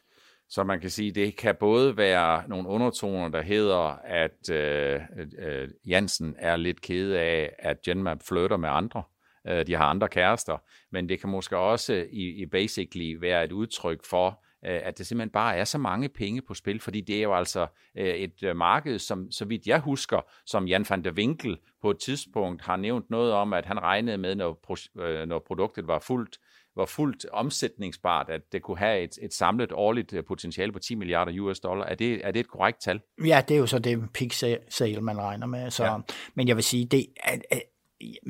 så 0.50 0.64
man 0.64 0.80
kan 0.80 0.90
sige, 0.90 1.12
det 1.12 1.36
kan 1.36 1.56
både 1.60 1.98
være 1.98 2.44
nogle 2.48 2.68
undertoner, 2.68 3.30
der 3.30 3.42
hedder, 3.42 4.00
at 4.04 4.50
øh, 4.50 5.02
øh, 5.40 5.70
Jansen 5.88 6.36
er 6.38 6.56
lidt 6.56 6.82
ked 6.82 7.12
af, 7.12 7.56
at 7.60 7.82
Genmap 7.82 8.24
flytter 8.28 8.58
med 8.58 8.70
andre. 8.70 9.04
Øh, 9.48 9.68
de 9.68 9.76
har 9.76 9.86
andre 9.86 10.08
kærester. 10.08 10.58
Men 10.92 11.10
det 11.10 11.20
kan 11.20 11.30
måske 11.30 11.58
også 11.58 11.94
i, 12.12 12.42
i 12.42 12.46
basically 12.46 13.16
være 13.22 13.44
et 13.44 13.52
udtryk 13.52 14.06
for, 14.06 14.45
at 14.66 14.98
det 14.98 15.08
simpelthen 15.08 15.30
bare 15.30 15.58
er 15.58 15.64
så 15.64 15.78
mange 15.78 16.10
penge 16.10 16.42
på 16.42 16.54
spil, 16.54 16.80
fordi 16.80 17.02
det 17.02 17.18
er 17.18 17.22
jo 17.22 17.36
altså 17.36 17.68
øh, 17.98 18.06
et 18.06 18.44
øh, 18.44 18.56
marked, 18.56 19.00
som 19.00 19.32
så 19.32 19.46
vidt 19.46 19.68
jeg 19.68 19.80
husker, 19.80 20.22
som 20.46 20.68
Jan 20.68 20.86
van 20.90 21.04
der 21.04 21.12
Winkel 21.12 21.58
på 21.82 21.92
et 21.92 21.98
tidspunkt 22.00 22.62
har 22.62 22.76
nævnt 22.76 23.10
noget 23.10 23.34
om, 23.34 23.54
at 23.54 23.66
han 23.66 23.82
regnede 23.82 24.18
med, 24.18 24.36
når, 24.36 24.60
pro, 24.64 24.76
øh, 25.02 25.28
når 25.28 25.40
produktet 25.40 25.88
var 25.88 26.00
fuldt, 26.00 26.38
var 26.76 26.86
fuldt 26.86 27.26
omsætningsbart, 27.32 28.30
at 28.30 28.42
det 28.52 28.62
kunne 28.62 28.78
have 28.78 29.04
et, 29.04 29.20
et 29.22 29.34
samlet 29.34 29.72
årligt 29.72 30.14
øh, 30.14 30.24
potentiale 30.26 30.72
på 30.72 30.80
10 30.80 30.96
milliarder 30.96 31.42
US 31.42 31.60
dollar. 31.60 31.86
Er 31.86 31.96
det, 31.96 32.28
er 32.28 32.32
det 32.32 32.40
et 32.40 32.48
korrekt 32.48 32.82
tal? 32.82 33.02
Ja, 33.26 33.44
det 33.48 33.56
er 33.56 33.60
jo 33.60 33.68
så 33.68 33.80
det 33.80 34.00
peak 34.14 34.60
sale, 34.70 35.02
man 35.02 35.18
regner 35.18 35.48
med. 35.48 35.72
Så, 35.72 35.86
ja. 35.86 35.98
Men 36.34 36.48
jeg 36.48 36.56
vil 36.56 36.64
sige, 36.64 36.86
det 36.86 37.06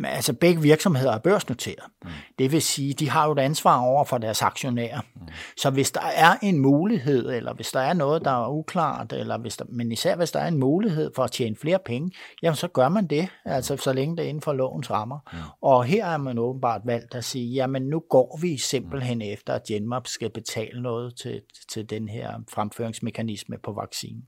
altså 0.04 0.34
begge 0.34 0.62
virksomheder 0.62 1.12
er 1.12 1.18
børsnoteret. 1.18 1.84
Mm. 2.04 2.10
Det 2.40 2.52
vil 2.52 2.62
sige, 2.62 2.94
de 2.94 3.10
har 3.10 3.26
jo 3.26 3.32
et 3.32 3.40
ansvar 3.40 3.80
over 3.80 4.04
for 4.04 4.18
deres 4.18 4.42
aktionærer. 4.42 5.02
Mm. 5.16 5.28
Så 5.58 5.70
hvis 5.70 5.92
der 5.92 6.02
er 6.02 6.36
en 6.42 6.60
mulighed, 6.60 7.30
eller 7.32 7.54
hvis 7.54 7.72
der 7.72 7.80
er 7.80 7.94
noget, 7.94 8.26
der 8.26 8.32
er 8.32 8.50
uklart, 8.50 9.14
eller 9.14 9.38
hvis 9.38 9.58
der, 9.58 9.66
men 9.70 9.92
især 9.92 10.16
hvis 10.16 10.32
der 10.32 10.40
er 10.40 10.48
en 10.48 10.60
mulighed 10.60 11.12
for 11.16 11.24
at 11.24 11.32
tjene 11.32 11.56
flere 11.56 11.80
penge, 11.86 12.12
jamen 12.44 12.56
så 12.56 12.68
gør 12.68 12.90
man 12.90 13.08
det, 13.08 13.28
altså 13.46 13.78
så 13.78 13.94
længe 13.94 14.18
det 14.18 14.26
er 14.26 14.30
inden 14.30 14.42
for 14.42 14.54
lovens 14.54 14.92
rammer. 14.92 15.20
Mm. 15.34 15.38
Og 15.62 15.84
her 15.84 16.06
er 16.06 16.18
man 16.18 16.40
åbenbart 16.40 16.82
valgt 16.86 17.16
at 17.16 17.24
sige, 17.24 17.54
jamen 17.54 17.84
nu 17.84 18.04
går 18.10 18.40
vi 18.42 18.58
simpelthen 18.58 19.18
mm. 19.18 19.34
efter, 19.34 19.54
at 19.54 19.64
Genmap 19.64 20.08
skal 20.08 20.30
betale 20.30 20.82
noget 20.82 21.16
til, 21.16 21.42
til 21.72 21.90
den 21.90 22.10
her 22.10 22.34
fremføringsmekanisme 22.50 23.58
på 23.64 23.74
vaccinen. 23.74 24.24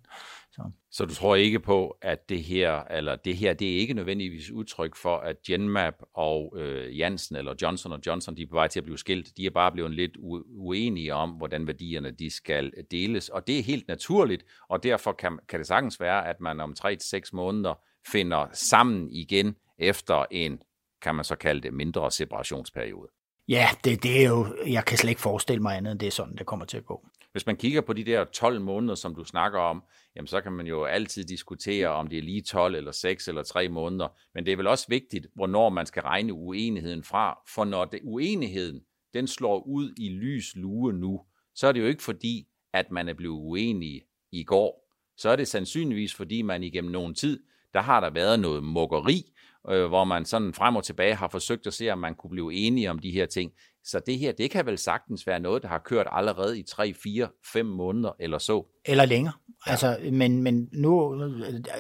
Så. 0.58 0.72
så 0.92 1.06
du 1.06 1.14
tror 1.14 1.36
ikke 1.36 1.60
på, 1.60 1.98
at 2.02 2.30
det 2.30 2.44
her, 2.44 2.84
eller 2.84 3.16
det 3.16 3.38
her, 3.38 3.54
det 3.54 3.74
er 3.74 3.78
ikke 3.78 3.94
nødvendigvis 3.94 4.52
udtryk 4.52 4.96
for, 4.96 5.18
at 5.18 5.42
Genmap 5.48 5.94
og 6.14 6.54
øh, 6.58 7.00
Jansen 7.00 7.36
eller 7.36 7.54
Johnson 7.62 7.92
og 7.92 8.00
Johnson, 8.06 8.38
de 8.38 8.42
er 8.42 8.48
på 8.48 8.56
vej 8.56 8.68
til 8.68 8.80
at 8.80 8.84
blive 8.84 8.98
skilt. 8.98 9.38
De 9.38 9.46
er 9.46 9.50
bare 9.50 9.72
blevet 9.72 9.92
lidt 9.92 10.18
uenige 10.58 11.14
om, 11.14 11.30
hvordan 11.30 11.68
værdierne 11.68 12.12
de 12.12 12.30
skal 12.30 12.72
deles, 12.92 13.30
og 13.30 13.48
det 13.48 13.60
er 13.60 13.64
helt 13.64 13.88
naturligt, 13.88 14.46
og 14.70 14.84
derfor 14.84 15.12
kan, 15.12 15.40
kan 15.50 15.60
det 15.60 15.68
sagtens 15.68 16.00
være, 16.00 16.28
at 16.28 16.40
man 16.40 16.60
om 16.60 16.76
3-6 16.80 17.30
måneder 17.34 17.74
finder 18.12 18.48
sammen 18.54 19.10
igen 19.12 19.56
efter 19.78 20.26
en, 20.32 20.60
kan 21.02 21.16
man 21.16 21.26
så 21.26 21.36
kalde 21.36 21.62
det, 21.62 21.74
mindre 21.74 22.12
separationsperiode. 22.12 23.08
Ja, 23.48 23.68
det, 23.84 24.04
det 24.04 24.24
er 24.24 24.30
jo, 24.30 24.56
jeg 24.68 24.86
kan 24.86 24.98
slet 24.98 25.10
ikke 25.10 25.22
forestille 25.22 25.62
mig 25.62 25.78
andet, 25.78 25.92
end 25.92 26.00
det 26.00 26.08
er 26.08 26.12
sådan, 26.12 26.36
det 26.36 26.46
kommer 26.46 26.66
til 26.66 26.78
at 26.78 26.86
gå. 26.86 27.06
Hvis 27.38 27.46
man 27.46 27.58
kigger 27.58 27.82
på 27.82 27.94
de 27.94 28.04
der 28.04 28.26
12 28.26 28.62
måneder, 28.62 28.96
som 28.96 29.16
du 29.16 29.24
snakker 29.24 29.60
om, 29.60 29.84
jamen 30.16 30.28
så 30.28 30.42
kan 30.42 30.52
man 30.52 30.68
jo 30.68 30.84
altid 30.84 31.24
diskutere, 31.24 31.88
om 31.88 32.08
det 32.08 32.18
er 32.18 32.22
lige 32.22 32.42
12 32.42 32.76
eller 32.76 32.92
6 32.92 33.28
eller 33.28 33.44
3 33.44 33.70
måneder. 33.70 34.08
Men 34.34 34.46
det 34.46 34.52
er 34.52 34.58
vel 34.58 34.68
også 34.68 34.86
vigtigt, 34.90 35.28
hvornår 35.36 35.70
man 35.70 35.86
skal 35.86 36.02
regne 36.04 36.34
uenigheden 36.34 37.04
fra. 37.04 37.40
For 37.54 37.66
når 37.66 37.86
det, 37.86 38.00
uenigheden 38.04 38.82
den 39.14 39.28
slår 39.28 39.64
ud 39.68 39.94
i 39.98 40.10
lys 40.10 40.56
lue 40.56 40.94
nu, 40.94 41.22
så 41.56 41.68
er 41.68 41.72
det 41.72 41.80
jo 41.80 41.86
ikke 41.86 42.04
fordi, 42.04 42.48
at 42.74 42.92
man 42.92 43.10
er 43.10 43.14
blevet 43.14 43.40
uenig 43.40 44.02
i 44.32 44.44
går. 44.44 44.94
Så 45.18 45.30
er 45.30 45.36
det 45.36 45.48
sandsynligvis, 45.48 46.14
fordi 46.14 46.42
man 46.42 46.64
igennem 46.64 46.92
nogen 46.92 47.16
tid, 47.16 47.44
der 47.74 47.82
har 47.82 48.00
der 48.00 48.10
været 48.10 48.40
noget 48.40 48.64
mokkeri, 48.64 49.34
øh, 49.70 49.88
hvor 49.88 50.04
man 50.04 50.26
sådan 50.26 50.54
frem 50.54 50.76
og 50.76 50.84
tilbage 50.84 51.16
har 51.16 51.28
forsøgt 51.28 51.68
at 51.68 51.74
se, 51.74 51.90
om 51.90 51.98
man 51.98 52.16
kunne 52.16 52.30
blive 52.30 52.54
enige 52.54 52.90
om 52.90 53.00
de 53.00 53.12
her 53.12 53.26
ting. 53.26 53.52
Så 53.88 54.00
det 54.00 54.18
her, 54.18 54.32
det 54.32 54.52
kan 54.52 54.66
vel 54.66 54.78
sagtens 54.78 55.28
være 55.28 55.40
noget, 55.40 55.64
der 55.64 55.70
har 55.70 55.78
kørt 55.78 56.08
allerede 56.12 56.60
i 56.60 56.64
3, 56.64 56.94
4, 56.94 57.28
5 57.54 57.66
måneder 57.66 58.12
eller 58.20 58.38
så. 58.38 58.66
Eller 58.86 59.06
længere. 59.06 59.34
Ja. 59.68 59.72
Altså, 59.72 59.98
men, 60.12 60.44
men 60.44 60.70
nu, 60.74 61.24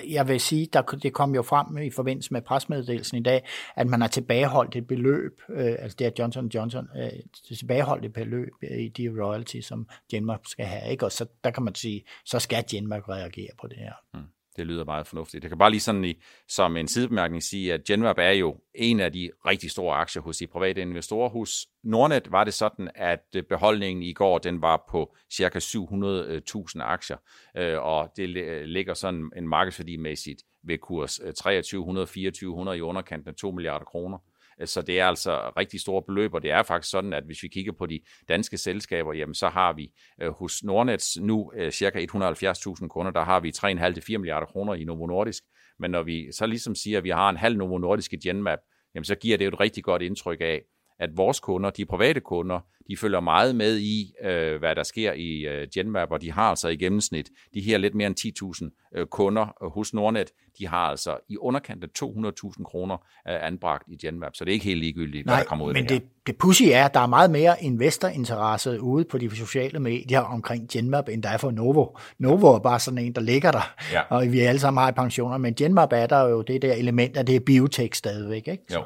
jeg 0.09 0.27
vil 0.27 0.39
sige, 0.39 0.67
der, 0.73 0.81
det 0.81 1.13
kom 1.13 1.35
jo 1.35 1.41
frem 1.41 1.77
i 1.77 1.89
forbindelse 1.89 2.33
med 2.33 2.41
presmeddelelsen 2.41 3.17
i 3.17 3.23
dag, 3.23 3.45
at 3.75 3.87
man 3.87 4.01
har 4.01 4.07
tilbageholdt 4.07 4.75
et 4.75 4.87
beløb, 4.87 5.41
øh, 5.49 5.75
altså 5.79 5.95
det 5.99 6.07
er 6.07 6.11
Johnson 6.19 6.47
Johnson, 6.47 6.87
øh, 6.97 7.09
tilbageholdt 7.57 8.05
et 8.05 8.13
beløb 8.13 8.53
i 8.79 8.87
de 8.87 9.23
royalties, 9.23 9.65
som 9.65 9.87
Genmark 10.11 10.41
skal 10.45 10.65
have, 10.65 10.91
ikke? 10.91 11.05
og 11.05 11.11
så 11.11 11.25
der 11.43 11.51
kan 11.51 11.63
man 11.63 11.75
sige, 11.75 12.03
så 12.25 12.39
skal 12.39 12.63
Genmark 12.71 13.09
reagere 13.09 13.49
på 13.61 13.67
det 13.67 13.77
her. 13.77 13.93
Mm. 14.13 14.36
Det 14.57 14.67
lyder 14.67 14.85
meget 14.85 15.07
fornuftigt. 15.07 15.43
Jeg 15.43 15.49
kan 15.51 15.57
bare 15.57 15.71
lige 15.71 15.81
sådan 15.81 16.05
i, 16.05 16.21
som 16.47 16.77
en 16.77 16.87
sidebemærkning 16.87 17.43
sige, 17.43 17.73
at 17.73 17.83
Genmap 17.83 18.17
er 18.17 18.31
jo 18.31 18.57
en 18.75 18.99
af 18.99 19.11
de 19.11 19.31
rigtig 19.45 19.71
store 19.71 19.95
aktier 19.95 20.21
hos 20.21 20.37
de 20.37 20.47
private 20.47 20.81
investorer. 20.81 21.29
Hos 21.29 21.67
Nordnet 21.83 22.31
var 22.31 22.43
det 22.43 22.53
sådan, 22.53 22.89
at 22.95 23.25
øh, 23.35 23.43
beholdningen 23.43 24.03
i 24.03 24.13
går 24.13 24.37
den 24.37 24.61
var 24.61 24.85
på 24.89 25.15
cirka 25.31 25.59
700.000 25.59 26.81
aktier, 26.81 27.17
øh, 27.57 27.81
og 27.81 28.11
det 28.17 28.29
ligger 28.69 28.93
sådan 28.93 29.31
en 29.35 29.47
markedsværdimæssigt 29.47 30.43
ved 30.63 30.77
kurs 30.77 31.19
øh, 31.23 31.33
2300 31.33 32.05
2400 32.05 32.77
i 32.77 32.81
underkanten 32.81 33.29
af 33.29 33.35
2 33.35 33.51
milliarder 33.51 33.85
kroner. 33.85 34.17
Øh, 34.61 34.67
så 34.67 34.81
det 34.81 34.99
er 34.99 35.05
altså 35.05 35.51
rigtig 35.57 35.81
store 35.81 36.03
beløb, 36.07 36.33
og 36.33 36.41
det 36.41 36.51
er 36.51 36.63
faktisk 36.63 36.91
sådan, 36.91 37.13
at 37.13 37.23
hvis 37.23 37.43
vi 37.43 37.47
kigger 37.47 37.71
på 37.71 37.85
de 37.85 37.99
danske 38.29 38.57
selskaber, 38.57 39.13
jamen 39.13 39.35
så 39.35 39.49
har 39.49 39.73
vi 39.73 39.91
øh, 40.21 40.31
hos 40.31 40.63
Nordnets 40.63 41.17
nu 41.21 41.51
øh, 41.55 41.71
cirka 41.71 42.05
170.000 42.05 42.87
kunder, 42.87 43.11
der 43.11 43.23
har 43.23 43.39
vi 43.39 43.51
3,5-4 43.57 44.17
milliarder 44.17 44.47
kroner 44.47 44.73
i 44.73 44.83
Novo 44.83 45.07
Nordisk. 45.07 45.43
Men 45.79 45.91
når 45.91 46.03
vi 46.03 46.31
så 46.31 46.45
ligesom 46.45 46.75
siger, 46.75 46.97
at 46.97 47.03
vi 47.03 47.09
har 47.09 47.29
en 47.29 47.37
halv 47.37 47.57
Novo 47.57 47.77
Nordisk 47.77 48.13
i 48.13 48.17
Genmap, 48.17 48.59
jamen 48.95 49.03
så 49.03 49.15
giver 49.15 49.37
det 49.37 49.45
jo 49.45 49.49
et 49.49 49.59
rigtig 49.59 49.83
godt 49.83 50.01
indtryk 50.01 50.41
af, 50.41 50.61
at 50.99 51.09
vores 51.17 51.39
kunder, 51.39 51.69
de 51.69 51.85
private 51.85 52.19
kunder, 52.19 52.59
de 52.89 52.97
følger 52.97 53.19
meget 53.19 53.55
med 53.55 53.77
i, 53.77 54.13
øh, 54.23 54.59
hvad 54.59 54.75
der 54.75 54.83
sker 54.83 55.13
i 55.13 55.39
øh, 55.39 55.67
Genmap, 55.73 56.11
og 56.11 56.21
de 56.21 56.31
har 56.31 56.49
altså 56.49 56.67
i 56.67 56.75
gennemsnit, 56.75 57.29
de 57.53 57.61
her 57.61 57.77
lidt 57.77 57.95
mere 57.95 58.07
end 58.07 58.71
10.000 58.93 58.97
øh, 58.99 59.05
kunder 59.05 59.63
øh, 59.63 59.71
hos 59.71 59.93
Nordnet, 59.93 60.31
de 60.59 60.67
har 60.67 60.77
altså 60.77 61.17
i 61.29 61.37
underkant 61.37 61.83
af 61.83 61.87
200.000 62.03 62.63
kroner 62.63 62.95
øh, 63.27 63.47
anbragt 63.47 63.83
i 63.87 63.97
Genmap, 63.97 64.35
så 64.35 64.45
det 64.45 64.51
er 64.51 64.53
ikke 64.53 64.65
helt 64.65 64.79
ligegyldigt, 64.79 65.25
Nej, 65.25 65.35
hvad 65.35 65.43
der 65.43 65.49
kommer 65.49 65.65
ud 65.65 65.73
men 65.73 65.83
af 65.83 65.87
det, 65.87 66.01
det, 66.01 66.09
det 66.27 66.37
pussy 66.37 66.63
er, 66.71 66.85
at 66.85 66.93
der 66.93 66.99
er 66.99 67.07
meget 67.07 67.31
mere 67.31 67.63
investorinteresse 67.63 68.81
ude 68.81 69.05
på 69.05 69.17
de 69.17 69.35
sociale 69.35 69.79
medier 69.79 70.19
omkring 70.19 70.69
Genmap, 70.71 71.09
end 71.09 71.23
der 71.23 71.29
er 71.29 71.37
for 71.37 71.51
Novo. 71.51 71.85
Novo 72.19 72.47
er 72.47 72.59
bare 72.59 72.79
sådan 72.79 72.97
en, 72.97 73.15
der 73.15 73.21
ligger 73.21 73.51
der, 73.51 73.75
ja. 73.93 74.01
og 74.09 74.31
vi 74.31 74.39
alle 74.39 74.59
sammen 74.59 74.81
har 74.81 74.89
i 74.89 74.93
pensioner, 74.93 75.37
men 75.37 75.55
Genmap 75.55 75.93
er 75.93 76.07
der 76.07 76.27
jo 76.27 76.41
det 76.41 76.61
der 76.61 76.73
element, 76.73 77.17
at 77.17 77.27
det 77.27 77.35
er 77.35 77.39
biotech 77.39 77.97
stadigvæk. 77.97 78.47
Ikke? 78.47 78.63
Jo. 78.73 78.83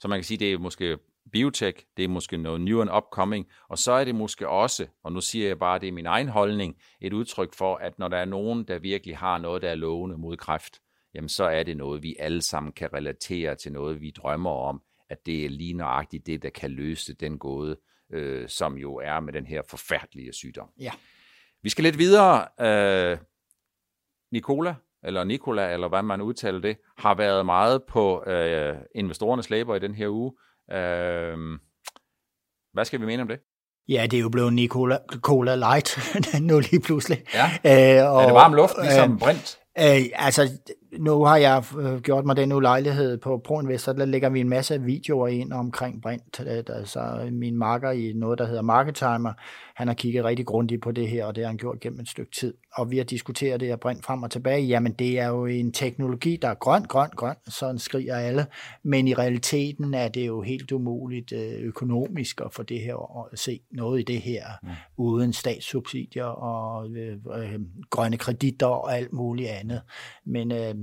Så 0.00 0.08
man 0.08 0.18
kan 0.18 0.24
sige, 0.24 0.38
det 0.38 0.52
er 0.52 0.58
måske 0.58 0.98
biotech, 1.32 1.84
det 1.96 2.04
er 2.04 2.08
måske 2.08 2.36
noget 2.36 2.60
new 2.60 2.80
and 2.80 2.90
upcoming, 2.90 3.46
og 3.68 3.78
så 3.78 3.92
er 3.92 4.04
det 4.04 4.14
måske 4.14 4.48
også, 4.48 4.86
og 5.04 5.12
nu 5.12 5.20
siger 5.20 5.46
jeg 5.46 5.58
bare, 5.58 5.74
at 5.74 5.80
det 5.80 5.88
er 5.88 5.92
min 5.92 6.06
egen 6.06 6.28
holdning, 6.28 6.76
et 7.00 7.12
udtryk 7.12 7.54
for, 7.54 7.76
at 7.76 7.98
når 7.98 8.08
der 8.08 8.16
er 8.16 8.24
nogen, 8.24 8.64
der 8.64 8.78
virkelig 8.78 9.16
har 9.16 9.38
noget, 9.38 9.62
der 9.62 9.68
er 9.68 9.74
lovende 9.74 10.16
mod 10.16 10.36
kræft, 10.36 10.80
jamen 11.14 11.28
så 11.28 11.44
er 11.44 11.62
det 11.62 11.76
noget, 11.76 12.02
vi 12.02 12.16
alle 12.18 12.42
sammen 12.42 12.72
kan 12.72 12.92
relatere 12.92 13.54
til 13.54 13.72
noget, 13.72 14.00
vi 14.00 14.10
drømmer 14.10 14.50
om, 14.50 14.82
at 15.10 15.26
det 15.26 15.44
er 15.44 15.48
lige 15.48 15.74
nøjagtigt 15.74 16.26
det, 16.26 16.42
der 16.42 16.50
kan 16.50 16.70
løse 16.70 17.14
den 17.14 17.38
gåde, 17.38 17.76
øh, 18.12 18.48
som 18.48 18.76
jo 18.76 18.96
er 18.96 19.20
med 19.20 19.32
den 19.32 19.46
her 19.46 19.62
forfærdelige 19.68 20.32
sygdom. 20.32 20.68
Ja. 20.80 20.92
Vi 21.62 21.68
skal 21.68 21.84
lidt 21.84 21.98
videre. 21.98 22.48
Øh, 22.60 23.18
Nicola, 24.32 24.74
eller 25.02 25.24
Nicola, 25.24 25.72
eller 25.72 25.88
hvad 25.88 26.02
man 26.02 26.20
udtaler 26.20 26.58
det, 26.60 26.76
har 26.98 27.14
været 27.14 27.46
meget 27.46 27.82
på 27.84 28.24
øh, 28.24 28.76
investorernes 28.94 29.50
læber 29.50 29.74
i 29.74 29.78
den 29.78 29.94
her 29.94 30.08
uge. 30.08 30.32
Øh, 30.72 31.36
hvad 32.72 32.84
skal 32.84 33.00
vi 33.00 33.06
mene 33.06 33.22
om 33.22 33.28
det? 33.28 33.38
Ja, 33.88 34.06
det 34.10 34.16
er 34.16 34.20
jo 34.20 34.28
blevet 34.28 34.52
Nicola 34.52 34.98
Cola 35.20 35.56
Light 35.56 35.98
nu 36.40 36.58
lige 36.58 36.80
pludselig. 36.80 37.24
Ja. 37.34 37.46
Øh, 38.02 38.12
og, 38.12 38.22
er 38.22 38.26
det 38.26 38.34
varm 38.34 38.54
luft, 38.54 38.74
ligesom 38.82 39.12
øh, 39.12 39.18
brint? 39.18 39.58
Øh, 39.78 40.04
altså, 40.14 40.50
nu 40.98 41.24
har 41.24 41.36
jeg 41.36 41.64
øh, 41.78 42.00
gjort 42.00 42.24
mig 42.24 42.36
den 42.36 42.52
ulejlighed 42.52 43.18
på 43.18 43.38
ProInvestor, 43.44 43.92
der 43.92 44.04
lægger 44.04 44.28
vi 44.28 44.40
en 44.40 44.48
masse 44.48 44.82
videoer 44.82 45.28
ind 45.28 45.52
omkring 45.52 46.02
brint. 46.02 46.40
Altså 46.46 47.28
min 47.32 47.56
marker 47.56 47.90
i 47.90 48.12
noget, 48.12 48.38
der 48.38 48.46
hedder 48.46 48.62
Market 48.62 48.94
Timer, 48.94 49.32
han 49.80 49.88
har 49.88 49.94
kigget 49.94 50.24
rigtig 50.24 50.46
grundigt 50.46 50.82
på 50.82 50.92
det 50.92 51.08
her, 51.08 51.24
og 51.24 51.36
det 51.36 51.44
har 51.44 51.48
han 51.48 51.56
gjort 51.56 51.80
gennem 51.80 52.00
et 52.00 52.08
stykke 52.08 52.30
tid. 52.30 52.54
Og 52.74 52.90
vi 52.90 52.96
har 52.96 53.04
diskuteret 53.04 53.60
det 53.60 53.68
her 53.68 53.76
brint 53.76 54.04
frem 54.04 54.22
og 54.22 54.30
tilbage. 54.30 54.66
Jamen, 54.66 54.92
det 54.92 55.18
er 55.18 55.28
jo 55.28 55.46
en 55.46 55.72
teknologi, 55.72 56.36
der 56.42 56.48
er 56.48 56.54
grøn, 56.54 56.82
grøn, 56.82 57.10
grøn, 57.16 57.36
sådan 57.48 57.78
skriger 57.78 58.16
alle. 58.16 58.46
Men 58.82 59.08
i 59.08 59.14
realiteten 59.14 59.94
er 59.94 60.08
det 60.08 60.26
jo 60.26 60.42
helt 60.42 60.72
umuligt 60.72 61.32
øh, 61.32 61.60
økonomisk 61.60 62.40
at 62.44 62.52
få 62.52 62.62
det 62.62 62.80
her 62.80 63.26
at 63.32 63.38
se 63.38 63.60
noget 63.70 64.00
i 64.00 64.02
det 64.02 64.20
her, 64.20 64.44
mm. 64.62 64.68
uden 64.96 65.32
statssubsidier 65.32 66.24
og 66.24 66.90
øh, 66.90 67.16
øh, 67.36 67.60
grønne 67.90 68.16
kreditter 68.16 68.66
og 68.66 68.96
alt 68.96 69.12
muligt 69.12 69.48
andet. 69.48 69.80
Men 70.24 70.52
øh, 70.52 70.74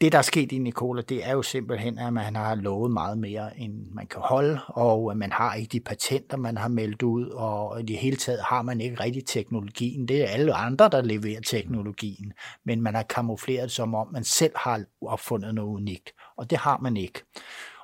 det, 0.00 0.12
der 0.12 0.18
er 0.18 0.22
sket 0.22 0.52
i 0.52 0.58
Nikola, 0.58 1.02
det 1.02 1.26
er 1.26 1.32
jo 1.32 1.42
simpelthen, 1.42 1.98
at 1.98 2.12
man 2.12 2.36
har 2.36 2.54
lovet 2.54 2.90
meget 2.90 3.18
mere, 3.18 3.58
end 3.58 3.86
man 3.92 4.06
kan 4.06 4.20
holde, 4.20 4.60
og 4.66 5.16
man 5.16 5.32
har 5.32 5.54
ikke 5.54 5.68
de 5.72 5.80
patenter, 5.80 6.36
man 6.36 6.56
har 6.56 6.68
meldt 6.68 7.02
ud, 7.02 7.26
og 7.26 7.80
i 7.80 7.82
det 7.82 7.96
hele 7.96 8.16
taget 8.16 8.40
har 8.40 8.62
man 8.62 8.80
ikke 8.80 9.00
rigtig 9.00 9.26
teknologien. 9.26 10.08
Det 10.08 10.22
er 10.22 10.26
alle 10.26 10.54
andre, 10.54 10.88
der 10.88 11.02
leverer 11.02 11.40
teknologien, 11.40 12.32
men 12.64 12.80
man 12.80 12.94
har 12.94 13.02
kamufleret 13.02 13.70
som 13.70 13.94
om, 13.94 14.08
man 14.12 14.24
selv 14.24 14.52
har 14.56 14.84
opfundet 15.02 15.54
noget 15.54 15.68
unikt, 15.68 16.12
og 16.36 16.50
det 16.50 16.58
har 16.58 16.78
man 16.78 16.96
ikke. 16.96 17.22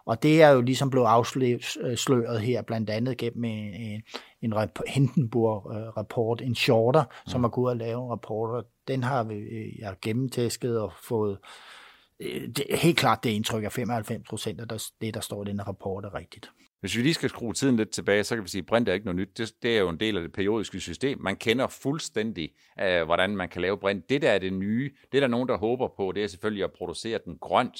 Og 0.07 0.23
det 0.23 0.43
er 0.43 0.49
jo 0.49 0.61
ligesom 0.61 0.91
blevet 0.91 1.07
afsløret 1.07 2.41
her, 2.41 2.63
blandt 2.63 2.91
andet 2.91 3.19
gennem 3.19 3.45
en, 3.45 3.75
en, 3.75 4.03
en 4.43 4.55
Hindenburg-rapport, 4.87 6.41
en 6.41 6.55
shorter, 6.55 7.05
som 7.27 7.45
har 7.45 7.49
gået 7.49 7.71
og 7.71 7.77
lavet 7.77 8.05
en 8.05 8.11
rapport, 8.11 8.51
og 8.51 8.65
den 8.89 9.03
har 9.03 9.25
vi 9.25 9.35
øh, 9.35 9.79
jeg 9.79 9.95
gennemtæsket 10.03 10.81
og 10.81 10.93
fået 11.09 11.39
øh, 12.21 12.49
det, 12.49 12.65
helt 12.71 12.99
klart 12.99 13.25
det 13.25 13.31
indtryk 13.31 13.65
af 13.65 13.73
95 13.73 14.29
procent 14.29 14.61
af 14.61 14.81
det, 15.01 15.15
der 15.15 15.21
står 15.21 15.43
i 15.43 15.51
den 15.51 15.67
rapport, 15.69 16.05
er 16.05 16.15
rigtigt. 16.15 16.51
Hvis 16.81 16.97
vi 16.97 17.03
lige 17.03 17.15
skal 17.15 17.29
skrue 17.29 17.53
tiden 17.53 17.77
lidt 17.77 17.91
tilbage, 17.91 18.25
så 18.25 18.35
kan 18.35 18.45
vi 18.45 18.49
sige, 18.49 18.63
at 18.63 18.67
brint 18.67 18.89
er 18.89 18.93
ikke 18.93 19.07
noget 19.07 19.17
nyt. 19.17 19.39
Det, 19.39 19.53
det 19.63 19.77
er 19.77 19.81
jo 19.81 19.89
en 19.89 20.01
del 20.01 20.17
af 20.17 20.23
det 20.23 20.33
periodiske 20.33 20.81
system. 20.81 21.19
Man 21.21 21.37
kender 21.37 21.67
fuldstændig, 21.67 22.51
uh, 22.83 23.03
hvordan 23.03 23.37
man 23.37 23.49
kan 23.49 23.63
lave 23.63 23.79
brint. 23.79 24.09
Det, 24.09 24.23
der 24.23 24.31
er 24.31 24.39
det 24.39 24.53
nye, 24.53 24.91
det 25.13 25.23
der 25.23 25.23
er 25.23 25.31
nogen, 25.31 25.49
der 25.49 25.57
håber 25.57 25.89
på, 25.97 26.13
det 26.13 26.25
er 26.25 26.27
selvfølgelig 26.27 26.65
at 26.65 26.73
producere 26.73 27.19
den 27.25 27.39
grønt 27.39 27.79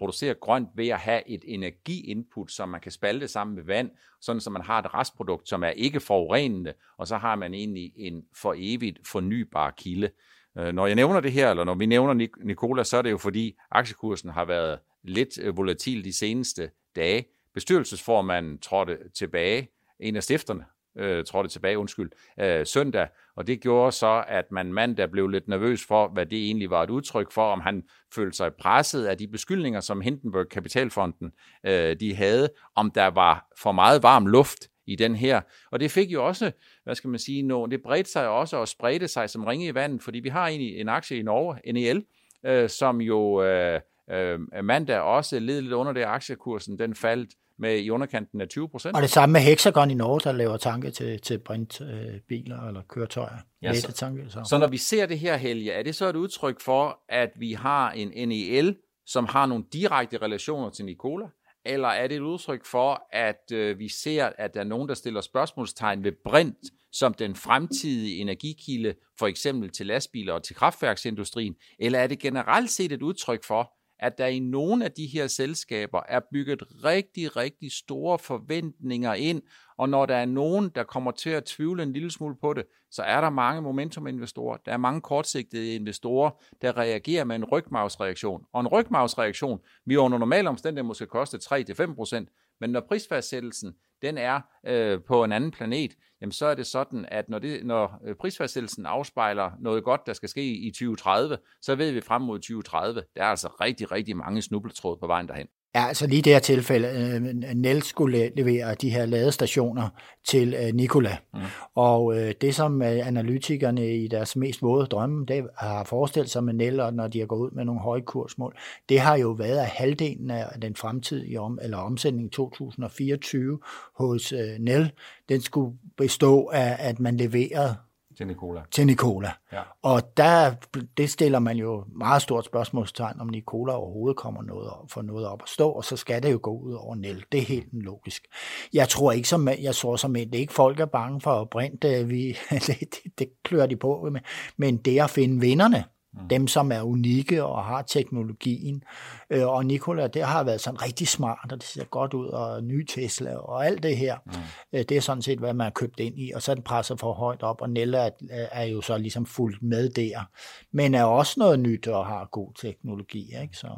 producere 0.00 0.34
grønt 0.34 0.68
ved 0.74 0.88
at 0.88 0.98
have 0.98 1.28
et 1.28 1.44
energiinput, 1.44 2.52
som 2.52 2.68
man 2.68 2.80
kan 2.80 2.92
spalte 2.92 3.28
sammen 3.28 3.56
med 3.56 3.64
vand, 3.64 3.90
sådan 4.20 4.40
så 4.40 4.50
man 4.50 4.62
har 4.62 4.78
et 4.78 4.94
restprodukt, 4.94 5.48
som 5.48 5.62
er 5.62 5.68
ikke 5.68 6.00
forurenende, 6.00 6.72
og 6.98 7.06
så 7.06 7.16
har 7.16 7.36
man 7.36 7.54
egentlig 7.54 7.92
en 7.96 8.24
for 8.36 8.54
evigt 8.58 8.98
fornybar 9.08 9.70
kilde. 9.70 10.10
Øh, 10.58 10.72
når 10.72 10.86
jeg 10.86 10.96
nævner 10.96 11.20
det 11.20 11.32
her, 11.32 11.50
eller 11.50 11.64
når 11.64 11.74
vi 11.74 11.86
nævner 11.86 12.28
Nikola, 12.44 12.84
så 12.84 12.96
er 12.96 13.02
det 13.02 13.10
jo 13.10 13.18
fordi 13.18 13.56
aktiekursen 13.70 14.30
har 14.30 14.44
været 14.44 14.78
lidt 15.02 15.38
øh, 15.38 15.56
volatil 15.56 16.04
de 16.04 16.18
seneste 16.18 16.70
dage. 16.96 17.24
Bestyrelsesformanden 17.54 18.58
trådte 18.58 18.98
tilbage, 19.14 19.68
en 20.00 20.16
af 20.16 20.22
stifterne 20.22 20.64
øh, 20.98 21.24
trådte 21.24 21.48
tilbage, 21.48 21.78
undskyld, 21.78 22.10
øh, 22.40 22.66
søndag, 22.66 23.08
og 23.36 23.46
det 23.46 23.60
gjorde 23.60 23.92
så, 23.92 24.24
at 24.28 24.52
man 24.52 24.72
mandag 24.72 25.10
blev 25.10 25.28
lidt 25.28 25.48
nervøs 25.48 25.84
for, 25.88 26.08
hvad 26.08 26.26
det 26.26 26.38
egentlig 26.46 26.70
var 26.70 26.82
et 26.82 26.90
udtryk 26.90 27.32
for, 27.32 27.52
om 27.52 27.60
han 27.60 27.82
følte 28.14 28.36
sig 28.36 28.54
presset 28.54 29.06
af 29.06 29.18
de 29.18 29.28
beskyldninger, 29.28 29.80
som 29.80 30.00
Hindenburg 30.00 30.48
Kapitalfonden 30.48 31.32
øh, 31.66 31.96
de 32.00 32.14
havde, 32.14 32.48
om 32.74 32.90
der 32.90 33.06
var 33.06 33.46
for 33.62 33.72
meget 33.72 34.02
varm 34.02 34.26
luft 34.26 34.70
i 34.86 34.96
den 34.96 35.16
her. 35.16 35.40
Og 35.70 35.80
det 35.80 35.90
fik 35.90 36.12
jo 36.12 36.26
også, 36.26 36.52
hvad 36.84 36.94
skal 36.94 37.10
man 37.10 37.18
sige, 37.18 37.42
no, 37.42 37.66
det 37.66 37.82
bredte 37.82 38.10
sig 38.10 38.28
også 38.28 38.56
og 38.56 38.68
spredte 38.68 39.08
sig 39.08 39.30
som 39.30 39.44
ringe 39.44 39.66
i 39.66 39.74
vandet, 39.74 40.02
fordi 40.02 40.20
vi 40.20 40.28
har 40.28 40.48
egentlig 40.48 40.80
en 40.80 40.88
aktie 40.88 41.18
i 41.18 41.22
Norge, 41.22 41.72
NEL, 41.72 42.04
øh, 42.46 42.68
som 42.68 43.00
jo 43.00 43.42
øh, 43.42 43.80
øh, 44.10 44.40
mandag 44.62 45.00
også 45.00 45.38
led 45.38 45.60
lidt 45.60 45.72
under 45.72 45.92
det, 45.92 46.02
aktiekursen 46.02 46.78
den 46.78 46.94
faldt 46.94 47.30
med 47.60 47.78
i 47.78 47.90
underkanten 47.90 48.40
af 48.40 48.48
20 48.48 48.68
procent. 48.68 48.96
Og 48.96 49.02
det 49.02 49.10
samme 49.10 49.32
med 49.32 49.40
Hexagon 49.40 49.90
i 49.90 49.94
Norge, 49.94 50.20
der 50.20 50.32
laver 50.32 50.56
tanke 50.56 50.90
til, 50.90 51.20
til 51.20 51.38
brintbiler 51.38 52.62
øh, 52.62 52.68
eller 52.68 52.82
køretøjer. 52.88 53.38
Ja, 53.62 53.74
så, 53.74 53.92
tanke, 53.92 54.24
så. 54.28 54.44
så 54.48 54.58
når 54.58 54.66
vi 54.66 54.76
ser 54.76 55.06
det 55.06 55.18
her, 55.18 55.36
Helge, 55.36 55.72
er 55.72 55.82
det 55.82 55.94
så 55.94 56.08
et 56.08 56.16
udtryk 56.16 56.60
for, 56.60 57.00
at 57.08 57.30
vi 57.36 57.52
har 57.52 57.90
en 57.90 58.28
NEL, 58.28 58.76
som 59.06 59.26
har 59.26 59.46
nogle 59.46 59.64
direkte 59.72 60.18
relationer 60.18 60.70
til 60.70 60.84
Nikola? 60.84 61.26
Eller 61.64 61.88
er 61.88 62.06
det 62.08 62.16
et 62.16 62.20
udtryk 62.20 62.66
for, 62.66 63.02
at 63.12 63.52
øh, 63.52 63.78
vi 63.78 63.88
ser, 63.88 64.30
at 64.38 64.54
der 64.54 64.60
er 64.60 64.64
nogen, 64.64 64.88
der 64.88 64.94
stiller 64.94 65.20
spørgsmålstegn 65.20 66.04
ved 66.04 66.12
brint 66.24 66.58
som 66.92 67.14
den 67.14 67.34
fremtidige 67.34 68.16
energikilde, 68.16 68.94
for 69.18 69.26
eksempel 69.26 69.70
til 69.70 69.86
lastbiler 69.86 70.32
og 70.32 70.42
til 70.42 70.56
kraftværksindustrien? 70.56 71.54
Eller 71.78 71.98
er 71.98 72.06
det 72.06 72.18
generelt 72.18 72.70
set 72.70 72.92
et 72.92 73.02
udtryk 73.02 73.44
for, 73.44 73.72
at 74.02 74.18
der 74.18 74.26
i 74.26 74.38
nogle 74.38 74.84
af 74.84 74.92
de 74.92 75.06
her 75.06 75.26
selskaber 75.26 76.00
er 76.08 76.20
bygget 76.32 76.62
rigtig, 76.84 77.36
rigtig 77.36 77.72
store 77.72 78.18
forventninger 78.18 79.14
ind, 79.14 79.42
og 79.78 79.88
når 79.88 80.06
der 80.06 80.16
er 80.16 80.24
nogen, 80.24 80.68
der 80.68 80.82
kommer 80.82 81.10
til 81.10 81.30
at 81.30 81.44
tvivle 81.44 81.82
en 81.82 81.92
lille 81.92 82.10
smule 82.10 82.36
på 82.40 82.52
det, 82.52 82.64
så 82.90 83.02
er 83.02 83.20
der 83.20 83.30
mange 83.30 83.62
momentuminvestorer, 83.62 84.56
der 84.56 84.72
er 84.72 84.76
mange 84.76 85.00
kortsigtede 85.00 85.74
investorer, 85.74 86.30
der 86.62 86.76
reagerer 86.76 87.24
med 87.24 87.36
en 87.36 87.44
rygmavsreaktion. 87.44 88.44
Og 88.52 88.60
en 88.60 88.68
rygmavsreaktion 88.68 89.60
vil 89.86 89.98
under 89.98 90.18
normale 90.18 90.48
omstændigheder 90.48 90.86
måske 90.86 91.06
koste 91.06 91.36
3-5%, 91.36 92.56
men 92.60 92.70
når 92.70 92.80
prisfastsættelsen 92.80 93.74
den 94.02 94.18
er 94.18 94.40
øh, 94.66 95.00
på 95.08 95.24
en 95.24 95.32
anden 95.32 95.50
planet, 95.50 95.96
jamen 96.20 96.32
så 96.32 96.46
er 96.46 96.54
det 96.54 96.66
sådan, 96.66 97.06
at 97.08 97.28
når, 97.28 97.38
det, 97.38 97.66
når 97.66 98.00
øh, 98.04 98.16
prisfastsættelsen 98.16 98.86
afspejler 98.86 99.50
noget 99.58 99.84
godt, 99.84 100.06
der 100.06 100.12
skal 100.12 100.28
ske 100.28 100.44
i 100.44 100.70
2030, 100.70 101.38
så 101.62 101.74
ved 101.74 101.92
vi 101.92 102.00
frem 102.00 102.22
mod 102.22 102.38
2030, 102.38 103.02
der 103.16 103.22
er 103.22 103.26
altså 103.26 103.48
rigtig, 103.48 103.92
rigtig 103.92 104.16
mange 104.16 104.42
snubletråde 104.42 104.96
på 105.00 105.06
vejen 105.06 105.28
derhen. 105.28 105.46
Ja, 105.74 105.86
altså 105.86 106.06
lige 106.06 106.22
det 106.22 106.32
her 106.32 106.40
tilfælde, 106.40 106.88
øh, 106.88 107.54
Nel 107.54 107.82
skulle 107.82 108.32
levere 108.36 108.74
de 108.74 108.90
her 108.90 109.06
ladestationer 109.06 109.88
til 110.24 110.54
øh, 110.54 110.74
Nikola. 110.74 111.16
Mm. 111.34 111.40
Og 111.74 112.18
øh, 112.18 112.34
det, 112.40 112.54
som 112.54 112.82
analytikerne 112.82 113.96
i 113.96 114.08
deres 114.08 114.36
mest 114.36 114.62
våde 114.62 114.86
drømme 114.86 115.26
det 115.26 115.46
har 115.58 115.84
forestillet 115.84 116.30
sig 116.30 116.44
med 116.44 116.54
Nel, 116.54 116.80
og 116.80 116.94
når 116.94 117.08
de 117.08 117.18
har 117.18 117.26
gået 117.26 117.40
ud 117.40 117.50
med 117.50 117.64
nogle 117.64 117.80
høje 117.80 118.00
kursmål, 118.00 118.56
det 118.88 119.00
har 119.00 119.16
jo 119.18 119.30
været, 119.30 119.58
at 119.58 119.66
halvdelen 119.66 120.30
af 120.30 120.60
den 120.62 120.76
fremtidige 120.76 121.40
om, 121.40 121.58
eller 121.62 121.76
omsætning 121.76 122.32
2024 122.32 123.58
hos 123.96 124.34
Nel, 124.58 124.92
den 125.28 125.40
skulle 125.40 125.76
bestå 125.96 126.46
af, 126.46 126.76
at 126.78 127.00
man 127.00 127.16
leverede 127.16 127.76
til 128.20 128.26
Nicola. 128.26 128.60
Til 128.70 128.86
Nicola. 128.86 129.32
Ja. 129.52 129.62
Og 129.82 130.16
der, 130.16 130.54
det 130.96 131.10
stiller 131.10 131.38
man 131.38 131.56
jo 131.56 131.84
meget 131.98 132.22
stort 132.22 132.44
spørgsmålstegn, 132.44 133.20
om 133.20 133.26
Nicola 133.26 133.72
overhovedet 133.72 134.16
kommer 134.16 134.42
noget 134.42 134.70
op, 134.70 134.90
for 134.90 135.02
noget 135.02 135.26
op 135.26 135.42
at 135.42 135.48
stå, 135.48 135.70
og 135.70 135.84
så 135.84 135.96
skal 135.96 136.22
det 136.22 136.32
jo 136.32 136.38
gå 136.42 136.58
ud 136.58 136.72
over 136.72 136.94
Nel. 136.94 137.24
Det 137.32 137.40
er 137.40 137.44
helt 137.44 137.68
logisk. 137.72 138.26
Jeg 138.72 138.88
tror 138.88 139.12
ikke, 139.12 139.28
som, 139.28 139.48
jeg 139.48 139.74
tror 139.74 139.96
som 139.96 140.14
det 140.14 140.34
ikke 140.34 140.52
folk 140.52 140.80
er 140.80 140.86
bange 140.86 141.20
for 141.20 141.40
at 141.40 141.50
brænde, 141.50 142.08
vi, 142.08 142.26
det, 142.50 142.78
det, 142.78 143.18
det 143.18 143.28
klør 143.44 143.66
de 143.66 143.76
på 143.76 144.08
med, 144.12 144.20
men 144.56 144.76
det 144.76 145.00
at 145.00 145.10
finde 145.10 145.40
vinderne, 145.40 145.84
Mm. 146.12 146.28
Dem, 146.28 146.46
som 146.46 146.72
er 146.72 146.82
unikke 146.82 147.44
og 147.44 147.64
har 147.64 147.82
teknologien. 147.82 148.82
Øh, 149.30 149.48
og 149.48 149.66
Nikola, 149.66 150.06
det 150.06 150.22
har 150.22 150.44
været 150.44 150.60
sådan 150.60 150.82
rigtig 150.82 151.08
smart, 151.08 151.52
og 151.52 151.60
det 151.60 151.62
ser 151.62 151.84
godt 151.84 152.14
ud, 152.14 152.26
og 152.26 152.64
ny 152.64 152.86
Tesla 152.86 153.36
og 153.36 153.66
alt 153.66 153.82
det 153.82 153.96
her. 153.96 154.18
Mm. 154.26 154.32
Øh, 154.72 154.84
det 154.88 154.96
er 154.96 155.00
sådan 155.00 155.22
set, 155.22 155.38
hvad 155.38 155.54
man 155.54 155.64
har 155.64 155.70
købt 155.70 156.00
ind 156.00 156.18
i, 156.18 156.32
og 156.34 156.42
så 156.42 156.50
er 156.50 156.54
den 156.54 156.64
presser 156.64 156.96
for 156.96 157.12
højt 157.12 157.42
op, 157.42 157.60
og 157.60 157.70
Nella 157.70 157.98
er, 157.98 158.10
er 158.30 158.64
jo 158.64 158.80
så 158.80 158.98
ligesom 158.98 159.26
fuldt 159.26 159.62
med 159.62 159.90
der. 159.90 160.30
Men 160.72 160.94
er 160.94 161.04
også 161.04 161.34
noget 161.40 161.60
nyt 161.60 161.88
og 161.88 162.06
har 162.06 162.28
god 162.32 162.54
teknologi. 162.54 163.32
Ikke? 163.42 163.56
Så. 163.56 163.68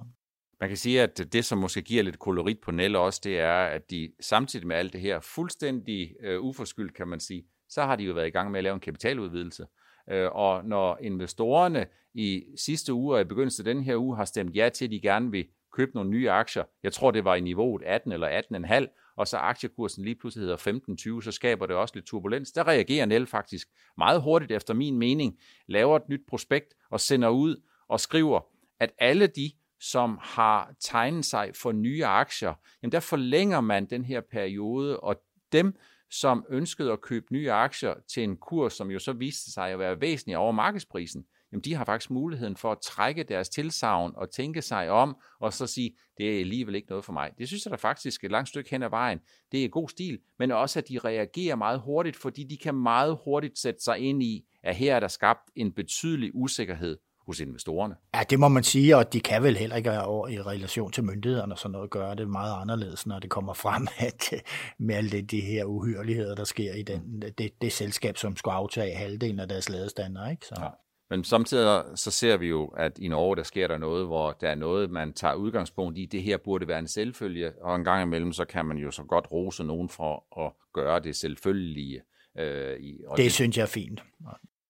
Man 0.60 0.68
kan 0.68 0.78
sige, 0.78 1.02
at 1.02 1.20
det, 1.32 1.44
som 1.44 1.58
måske 1.58 1.82
giver 1.82 2.02
lidt 2.02 2.18
kolorit 2.18 2.58
på 2.64 2.70
Nella 2.70 2.98
også, 2.98 3.20
det 3.24 3.40
er, 3.40 3.64
at 3.64 3.90
de 3.90 4.12
samtidig 4.20 4.66
med 4.66 4.76
alt 4.76 4.92
det 4.92 5.00
her 5.00 5.20
fuldstændig 5.20 6.14
øh, 6.22 6.40
uforskyldt, 6.40 6.94
kan 6.94 7.08
man 7.08 7.20
sige, 7.20 7.44
så 7.68 7.82
har 7.82 7.96
de 7.96 8.04
jo 8.04 8.12
været 8.12 8.26
i 8.26 8.30
gang 8.30 8.50
med 8.50 8.58
at 8.58 8.64
lave 8.64 8.74
en 8.74 8.80
kapitaludvidelse. 8.80 9.64
Øh, 10.10 10.28
og 10.32 10.64
når 10.64 10.98
investorerne 11.00 11.86
i 12.14 12.44
sidste 12.56 12.92
uge 12.92 13.14
og 13.14 13.20
i 13.20 13.24
begyndelsen 13.24 13.66
af 13.66 13.74
den 13.74 13.84
her 13.84 13.96
uge 13.96 14.16
har 14.16 14.24
stemt 14.24 14.56
ja 14.56 14.68
til, 14.68 14.84
at 14.84 14.90
de 14.90 15.00
gerne 15.00 15.30
vil 15.30 15.46
købe 15.72 15.90
nogle 15.94 16.10
nye 16.10 16.30
aktier, 16.30 16.64
jeg 16.82 16.92
tror 16.92 17.10
det 17.10 17.24
var 17.24 17.34
i 17.34 17.40
niveauet 17.40 17.82
18 17.82 18.12
eller 18.12 18.42
18,5, 18.52 19.14
og 19.16 19.28
så 19.28 19.36
aktiekursen 19.36 20.04
lige 20.04 20.14
pludselig 20.14 20.46
hedder 20.46 21.18
15,20, 21.18 21.24
så 21.24 21.32
skaber 21.32 21.66
det 21.66 21.76
også 21.76 21.94
lidt 21.94 22.06
turbulens. 22.06 22.52
Der 22.52 22.68
reagerer 22.68 23.06
Nell 23.06 23.26
faktisk 23.26 23.68
meget 23.96 24.22
hurtigt 24.22 24.52
efter 24.52 24.74
min 24.74 24.98
mening, 24.98 25.38
laver 25.68 25.96
et 25.96 26.08
nyt 26.08 26.22
prospekt 26.28 26.74
og 26.90 27.00
sender 27.00 27.28
ud 27.28 27.62
og 27.88 28.00
skriver, 28.00 28.40
at 28.80 28.92
alle 28.98 29.26
de, 29.26 29.52
som 29.80 30.18
har 30.22 30.74
tegnet 30.80 31.24
sig 31.24 31.50
for 31.54 31.72
nye 31.72 32.04
aktier, 32.04 32.54
jamen 32.82 32.92
der 32.92 33.00
forlænger 33.00 33.60
man 33.60 33.86
den 33.86 34.04
her 34.04 34.20
periode, 34.20 35.00
og 35.00 35.22
dem, 35.52 35.76
som 36.12 36.44
ønskede 36.50 36.92
at 36.92 37.00
købe 37.00 37.26
nye 37.32 37.52
aktier 37.52 37.94
til 38.12 38.22
en 38.22 38.36
kurs, 38.36 38.72
som 38.72 38.90
jo 38.90 38.98
så 38.98 39.12
viste 39.12 39.52
sig 39.52 39.70
at 39.70 39.78
være 39.78 40.00
væsentlig 40.00 40.36
over 40.36 40.52
markedsprisen, 40.52 41.24
jamen 41.52 41.64
de 41.64 41.74
har 41.74 41.84
faktisk 41.84 42.10
muligheden 42.10 42.56
for 42.56 42.72
at 42.72 42.78
trække 42.82 43.22
deres 43.22 43.48
tilsavn 43.48 44.12
og 44.16 44.30
tænke 44.30 44.62
sig 44.62 44.90
om, 44.90 45.16
og 45.40 45.52
så 45.52 45.66
sige, 45.66 45.96
det 46.18 46.34
er 46.36 46.40
alligevel 46.40 46.74
ikke 46.74 46.88
noget 46.88 47.04
for 47.04 47.12
mig. 47.12 47.30
Det 47.38 47.48
synes 47.48 47.64
jeg 47.64 47.70
da 47.70 47.76
faktisk 47.76 48.24
et 48.24 48.30
langt 48.30 48.48
stykke 48.48 48.70
hen 48.70 48.82
ad 48.82 48.90
vejen. 48.90 49.18
Det 49.52 49.64
er 49.64 49.68
god 49.68 49.88
stil, 49.88 50.18
men 50.38 50.50
også 50.50 50.78
at 50.78 50.88
de 50.88 50.98
reagerer 50.98 51.56
meget 51.56 51.80
hurtigt, 51.80 52.16
fordi 52.16 52.44
de 52.44 52.56
kan 52.56 52.74
meget 52.74 53.18
hurtigt 53.24 53.58
sætte 53.58 53.80
sig 53.80 53.98
ind 53.98 54.22
i, 54.22 54.44
at 54.62 54.76
her 54.76 54.96
er 54.96 55.00
der 55.00 55.08
skabt 55.08 55.50
en 55.56 55.72
betydelig 55.72 56.30
usikkerhed 56.34 56.98
hos 57.26 57.40
investorerne. 57.40 57.94
Ja, 58.14 58.20
det 58.30 58.40
må 58.40 58.48
man 58.48 58.62
sige, 58.62 58.96
og 58.96 59.12
de 59.12 59.20
kan 59.20 59.42
vel 59.42 59.56
heller 59.56 59.76
ikke 59.76 60.02
over 60.02 60.28
i 60.28 60.42
relation 60.42 60.92
til 60.92 61.04
myndighederne 61.04 61.54
og 61.54 61.58
sådan 61.58 61.72
noget 61.72 61.90
gøre 61.90 62.14
det 62.14 62.28
meget 62.28 62.60
anderledes, 62.60 63.06
når 63.06 63.18
det 63.18 63.30
kommer 63.30 63.52
frem 63.52 63.86
at 64.08 64.32
med 64.78 64.94
alle 64.94 65.22
de 65.22 65.40
her 65.40 65.64
uhyreligheder, 65.64 66.34
der 66.34 66.44
sker 66.44 66.74
i 66.74 66.82
den, 66.82 67.22
det, 67.38 67.62
det 67.62 67.72
selskab, 67.72 68.16
som 68.16 68.36
skulle 68.36 68.54
aftage 68.54 68.94
halvdelen 68.94 69.40
af 69.40 69.48
deres 69.48 69.68
ladestander. 69.68 70.30
Ikke? 70.30 70.46
Så. 70.46 70.54
Ja. 70.60 70.68
Men 71.10 71.24
samtidig 71.24 71.82
så 71.94 72.10
ser 72.10 72.36
vi 72.36 72.48
jo, 72.48 72.66
at 72.66 72.98
i 72.98 73.08
Norge, 73.08 73.36
der 73.36 73.42
sker 73.42 73.68
der 73.68 73.78
noget, 73.78 74.06
hvor 74.06 74.32
der 74.32 74.48
er 74.48 74.54
noget, 74.54 74.90
man 74.90 75.12
tager 75.12 75.34
udgangspunkt 75.34 75.98
i. 75.98 76.06
Det 76.06 76.22
her 76.22 76.36
burde 76.36 76.68
være 76.68 76.78
en 76.78 76.88
selvfølge, 76.88 77.52
og 77.62 77.76
en 77.76 77.84
gang 77.84 78.02
imellem, 78.02 78.32
så 78.32 78.44
kan 78.44 78.66
man 78.66 78.76
jo 78.76 78.90
så 78.90 79.02
godt 79.02 79.32
rose 79.32 79.64
nogen 79.64 79.88
for 79.88 80.40
at 80.46 80.52
gøre 80.72 81.00
det 81.00 81.16
selvfølgelige. 81.16 82.00
Øh, 82.38 82.80
i, 82.80 83.00
og 83.06 83.16
det, 83.16 83.24
det 83.24 83.32
synes 83.32 83.56
jeg 83.56 83.62
er 83.62 83.66
fint. 83.66 84.02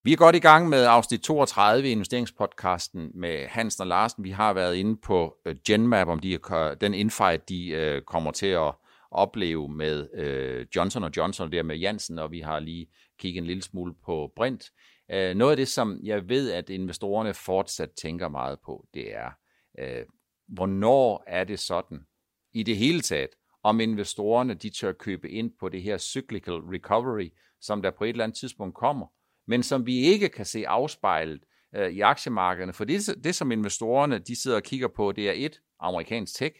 Vi 0.05 0.13
er 0.13 0.17
godt 0.17 0.37
i 0.37 0.39
gang 0.39 0.69
med 0.69 0.85
afsnit 0.85 1.21
32 1.21 1.89
i 1.89 1.93
investeringspodcasten 1.93 3.11
med 3.15 3.47
Hansen 3.47 3.81
og 3.81 3.87
Larsen. 3.87 4.25
Vi 4.25 4.31
har 4.31 4.53
været 4.53 4.77
inde 4.77 4.97
på 4.97 5.37
øh, 5.47 5.57
Genmap, 5.67 6.09
om 6.09 6.19
de, 6.19 6.39
den 6.81 6.95
infight, 6.95 7.49
de 7.49 7.69
øh, 7.69 8.03
kommer 8.03 8.31
til 8.31 8.47
at 8.47 8.75
opleve 9.11 9.69
med 9.69 10.09
øh, 10.15 10.67
Johnson 10.77 11.03
Johnson 11.03 11.13
Johnson, 11.17 11.53
der 11.53 11.63
med 11.63 11.77
Jansen, 11.77 12.19
og 12.19 12.31
vi 12.31 12.41
har 12.41 12.59
lige 12.59 12.87
kigget 13.19 13.41
en 13.41 13.47
lille 13.47 13.63
smule 13.63 13.95
på 14.05 14.33
Brint. 14.37 14.65
Noget 15.09 15.51
af 15.51 15.57
det, 15.57 15.69
som 15.69 16.01
jeg 16.03 16.29
ved, 16.29 16.53
at 16.53 16.71
investorerne 16.71 17.35
fortsat 17.35 17.91
tænker 17.91 18.29
meget 18.29 18.59
på, 18.65 18.87
det 18.95 19.15
er, 19.15 19.31
hvornår 20.49 21.25
er 21.27 21.45
det 21.45 21.59
sådan 21.59 21.99
i 22.53 22.63
det 22.63 22.77
hele 22.77 23.01
taget, 23.01 23.31
om 23.63 23.81
investorerne 23.81 24.55
de 24.55 24.71
tør 24.71 24.93
købe 24.93 25.31
ind 25.31 25.51
på 25.61 25.69
det 25.69 25.83
her 25.83 25.99
cyclical 25.99 26.55
recovery, 26.55 27.29
som 27.61 27.83
der 27.83 27.91
på 27.91 28.05
et 28.05 28.09
eller 28.09 28.25
andet 28.25 28.39
tidspunkt 28.39 28.75
kommer, 28.75 29.07
men 29.47 29.63
som 29.63 29.87
vi 29.87 29.99
ikke 29.99 30.29
kan 30.29 30.45
se 30.45 30.69
afspejlet 30.69 31.45
øh, 31.75 31.91
i 31.91 32.01
aktiemarkederne. 32.01 32.73
For 32.73 32.85
det, 32.85 33.25
det, 33.25 33.35
som 33.35 33.53
investorerne 33.53 34.19
de 34.19 34.43
sidder 34.43 34.57
og 34.57 34.63
kigger 34.63 34.89
på, 34.89 35.13
det 35.13 35.29
er 35.29 35.33
et, 35.37 35.61
amerikansk 35.81 36.37
tech, 36.37 36.57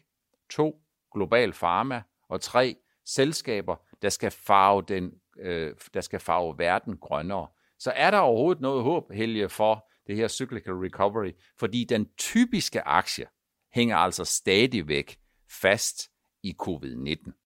to, 0.51 0.75
global 1.15 1.53
pharma, 1.53 2.03
og 2.29 2.41
tre, 2.41 2.77
selskaber, 3.05 3.77
der 4.03 4.09
skal 4.09 4.31
farve, 4.31 4.83
den, 4.89 5.11
øh, 5.41 5.75
der 5.95 6.01
skal 6.01 6.21
farve 6.21 6.59
verden 6.59 6.97
grønnere. 6.99 7.49
Så 7.79 7.91
er 7.91 8.11
der 8.11 8.19
overhovedet 8.19 8.63
noget 8.63 8.83
håb, 8.83 9.13
Helge, 9.13 9.49
for 9.49 9.89
det 10.07 10.17
her 10.17 10.29
cyclical 10.29 10.73
recovery, 10.73 11.33
fordi 11.59 11.85
den 11.85 12.09
typiske 12.19 12.83
aktie 12.83 13.27
hænger 13.75 13.97
altså 13.97 14.25
stadigvæk 14.25 15.19
fast 15.61 16.11
i 16.43 16.55
covid-19. 16.63 17.42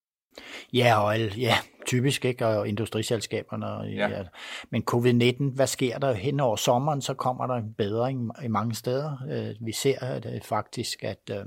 Ja, 0.73 1.01
og 1.01 1.19
ja, 1.37 1.55
typisk, 1.87 2.25
ikke? 2.25 2.47
Og 2.47 2.69
industriselskaberne. 2.69 3.67
Ja. 3.67 4.09
Ja. 4.09 4.23
Men 4.71 4.85
covid-19, 4.91 5.55
hvad 5.55 5.67
sker 5.67 5.99
der 5.99 6.13
hen 6.13 6.41
over 6.41 6.57
sommeren? 6.57 7.03
Så 7.03 7.15
kommer 7.15 7.47
der 7.47 7.55
en 7.55 7.75
bedring 7.79 8.31
i 8.45 8.49
mange 8.49 8.75
steder. 8.75 9.17
Øh, 9.31 9.67
vi 9.67 9.73
ser 9.73 9.99
at, 10.01 10.45
faktisk, 10.45 11.05
at 11.05 11.31
øh, 11.31 11.47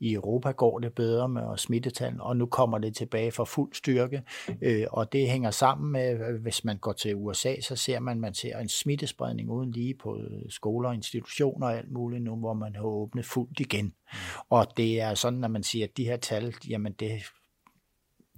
i 0.00 0.12
Europa 0.12 0.50
går 0.50 0.78
det 0.78 0.92
bedre 0.92 1.28
med 1.28 1.42
smittetallen, 1.56 2.20
og 2.20 2.36
nu 2.36 2.46
kommer 2.46 2.78
det 2.78 2.96
tilbage 2.96 3.32
for 3.32 3.44
fuld 3.44 3.72
styrke. 3.74 4.22
Øh, 4.62 4.86
og 4.90 5.12
det 5.12 5.28
hænger 5.28 5.50
sammen 5.50 5.92
med, 5.92 6.38
hvis 6.40 6.64
man 6.64 6.78
går 6.78 6.92
til 6.92 7.14
USA, 7.16 7.60
så 7.60 7.76
ser 7.76 8.00
man, 8.00 8.20
man 8.20 8.34
ser 8.34 8.58
en 8.58 8.68
smittespredning 8.68 9.50
uden 9.50 9.70
lige 9.70 9.94
på 9.94 10.18
skoler, 10.48 10.92
institutioner 10.92 11.66
og 11.66 11.76
alt 11.76 11.92
muligt 11.92 12.22
nu, 12.22 12.36
hvor 12.36 12.54
man 12.54 12.74
har 12.76 12.82
åbnet 12.82 13.24
fuldt 13.24 13.60
igen. 13.60 13.84
Mm. 13.84 14.18
Og 14.50 14.66
det 14.76 15.00
er 15.00 15.14
sådan, 15.14 15.44
at 15.44 15.50
man 15.50 15.62
siger, 15.62 15.84
at 15.86 15.96
de 15.96 16.04
her 16.04 16.16
tal, 16.16 16.54
jamen 16.68 16.92
det 16.92 17.22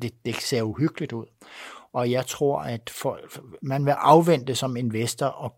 det, 0.03 0.25
det 0.25 0.37
ser 0.37 0.63
uhyggeligt 0.63 1.13
ud. 1.13 1.27
Og 1.93 2.11
jeg 2.11 2.27
tror, 2.27 2.61
at 2.61 2.91
for, 2.91 3.21
man 3.63 3.85
vil 3.85 3.91
afvente 3.91 4.55
som 4.55 4.77
investor 4.77 5.27
og 5.27 5.53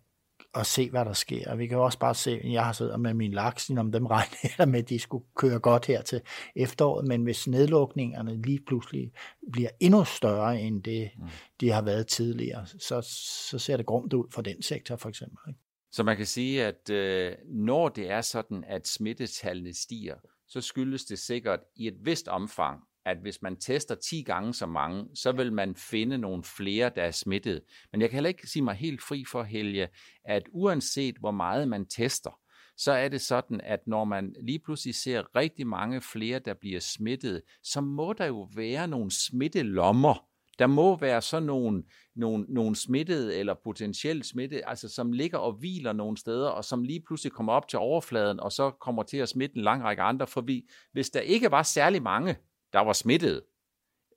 og 0.55 0.67
se, 0.67 0.91
hvad 0.91 1.05
der 1.05 1.13
sker. 1.13 1.55
Vi 1.55 1.67
kan 1.67 1.79
også 1.79 1.99
bare 1.99 2.15
se, 2.15 2.31
at 2.31 2.53
jeg 2.53 2.65
har 2.65 2.73
siddet 2.73 3.01
med 3.01 3.15
min 3.15 3.33
laks, 3.33 3.71
om 3.71 3.93
dem 3.93 4.07
regner 4.07 4.55
jeg 4.59 4.69
med, 4.69 4.79
at 4.79 4.89
de 4.89 4.99
skulle 4.99 5.25
køre 5.37 5.59
godt 5.59 5.87
her 5.87 6.03
til 6.03 6.21
efteråret, 6.57 7.07
men 7.07 7.23
hvis 7.23 7.47
nedlukningerne 7.47 8.43
lige 8.43 8.61
pludselig 8.67 9.13
bliver 9.53 9.71
endnu 9.81 10.05
større, 10.05 10.61
end 10.61 10.83
det 10.83 11.11
mm. 11.19 11.29
de 11.61 11.71
har 11.71 11.83
været 11.83 12.07
tidligere, 12.07 12.67
så, 12.67 13.01
så 13.49 13.59
ser 13.59 13.77
det 13.77 13.87
grumt 13.87 14.13
ud 14.13 14.25
for 14.31 14.43
den 14.43 14.63
sektor 14.63 14.97
for 14.97 15.09
eksempel. 15.09 15.39
Ikke? 15.49 15.61
Så 15.93 16.03
man 16.03 16.17
kan 16.17 16.27
sige, 16.27 16.65
at 16.65 16.91
øh, 16.91 17.33
når 17.47 17.89
det 17.89 18.11
er 18.11 18.21
sådan, 18.21 18.65
at 18.67 18.89
smittetallene 18.89 19.75
stiger, 19.75 20.17
så 20.49 20.61
skyldes 20.61 21.05
det 21.05 21.19
sikkert 21.19 21.61
i 21.77 21.87
et 21.87 21.97
vist 22.03 22.29
omfang, 22.29 22.83
at 23.07 23.17
hvis 23.23 23.43
man 23.43 23.57
tester 23.57 23.95
10 23.95 24.23
gange 24.23 24.55
så 24.55 24.67
mange, 24.67 25.05
så 25.15 25.33
vil 25.33 25.53
man 25.53 25.77
finde 25.77 26.19
nogle 26.19 26.43
flere, 26.45 26.91
der 26.95 27.03
er 27.03 27.11
smittet. 27.11 27.63
Men 27.93 28.01
jeg 28.01 28.11
kan 28.11 28.17
heller 28.17 28.29
ikke 28.29 28.47
sige 28.47 28.63
mig 28.63 28.75
helt 28.75 29.03
fri 29.03 29.25
for, 29.25 29.43
Helge, 29.43 29.89
at 30.25 30.43
uanset 30.53 31.17
hvor 31.21 31.31
meget 31.31 31.69
man 31.69 31.87
tester, 31.87 32.41
så 32.77 32.93
er 32.93 33.09
det 33.09 33.21
sådan, 33.21 33.61
at 33.61 33.81
når 33.87 34.05
man 34.05 34.35
lige 34.43 34.59
pludselig 34.59 34.95
ser 34.95 35.37
rigtig 35.37 35.67
mange 35.67 36.01
flere, 36.01 36.39
der 36.39 36.55
bliver 36.55 36.81
smittet, 36.81 37.43
så 37.63 37.81
må 37.81 38.13
der 38.13 38.27
jo 38.27 38.49
være 38.55 38.89
nogle 38.89 39.11
smittelommer. 39.11 40.29
Der 40.59 40.67
må 40.67 40.97
være 40.97 41.23
sådan 41.23 41.47
nogle, 41.47 41.83
nogle, 42.17 42.45
nogle 42.49 42.77
smittede 42.77 43.37
eller 43.37 43.55
potentielt 43.65 44.27
smittede, 44.27 44.63
altså 44.67 44.89
som 44.89 45.13
ligger 45.13 45.39
og 45.39 45.53
hviler 45.53 45.93
nogle 45.93 46.17
steder, 46.17 46.49
og 46.49 46.65
som 46.65 46.83
lige 46.83 47.03
pludselig 47.07 47.33
kommer 47.33 47.53
op 47.53 47.69
til 47.69 47.79
overfladen, 47.79 48.41
og 48.41 48.53
så 48.53 48.71
kommer 48.71 49.03
til 49.03 49.17
at 49.17 49.29
smitte 49.29 49.57
en 49.57 49.63
lang 49.63 49.83
række 49.83 50.03
andre. 50.03 50.27
For 50.27 50.41
vi, 50.41 50.69
hvis 50.93 51.11
der 51.11 51.21
ikke 51.21 51.51
var 51.51 51.63
særlig 51.63 52.03
mange, 52.03 52.37
der 52.73 52.81
var 52.81 52.93
smittet, 52.93 53.43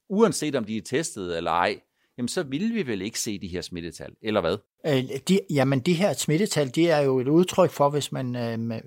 uanset 0.10 0.56
om 0.56 0.66
de 0.66 0.78
er 0.78 0.82
testet 0.82 1.38
eller 1.38 1.52
ej, 1.52 1.80
jamen 2.18 2.28
så 2.28 2.44
ville 2.44 2.74
vi 2.74 2.88
vel 2.88 3.02
ikke 3.02 3.20
se 3.20 3.40
de 3.40 3.48
her 3.48 3.62
smittetal, 3.62 4.14
eller 4.22 4.42
hvad? 4.42 4.58
Øh, 4.86 5.20
de, 5.28 5.40
jamen 5.50 5.80
de 5.80 5.94
her 5.94 6.14
smittetal, 6.14 6.76
det 6.76 6.92
er 6.92 7.00
jo 7.00 7.20
et 7.20 7.28
udtryk 7.28 7.70
for, 7.70 7.90
hvis 7.90 8.12
man, 8.12 8.36
øh, 8.36 8.82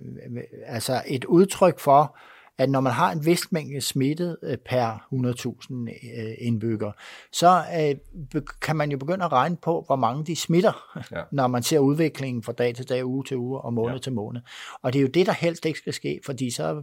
altså 0.66 1.02
et 1.06 1.24
udtryk 1.24 1.78
for, 1.78 2.18
at 2.58 2.70
når 2.70 2.80
man 2.80 2.92
har 2.92 3.12
en 3.12 3.26
vist 3.26 3.52
mængde 3.52 3.80
smittet 3.80 4.36
øh, 4.42 4.58
per 4.58 5.06
100.000 5.12 5.74
øh, 6.20 6.34
indbygger, 6.38 6.92
så 7.32 7.64
øh, 7.80 8.40
kan 8.62 8.76
man 8.76 8.90
jo 8.90 8.98
begynde 8.98 9.24
at 9.24 9.32
regne 9.32 9.56
på, 9.56 9.84
hvor 9.86 9.96
mange 9.96 10.24
de 10.24 10.36
smitter, 10.36 11.00
ja. 11.12 11.22
når 11.32 11.46
man 11.46 11.62
ser 11.62 11.78
udviklingen 11.78 12.42
fra 12.42 12.52
dag 12.52 12.74
til 12.74 12.88
dag, 12.88 13.06
uge 13.06 13.24
til 13.24 13.36
uge 13.36 13.60
og 13.60 13.72
måned 13.72 13.94
ja. 13.94 13.98
til 13.98 14.12
måned. 14.12 14.40
Og 14.82 14.92
det 14.92 14.98
er 14.98 15.02
jo 15.02 15.08
det, 15.08 15.26
der 15.26 15.32
helst 15.32 15.66
ikke 15.66 15.78
skal 15.78 15.92
ske, 15.92 16.20
fordi 16.26 16.50
så, 16.50 16.82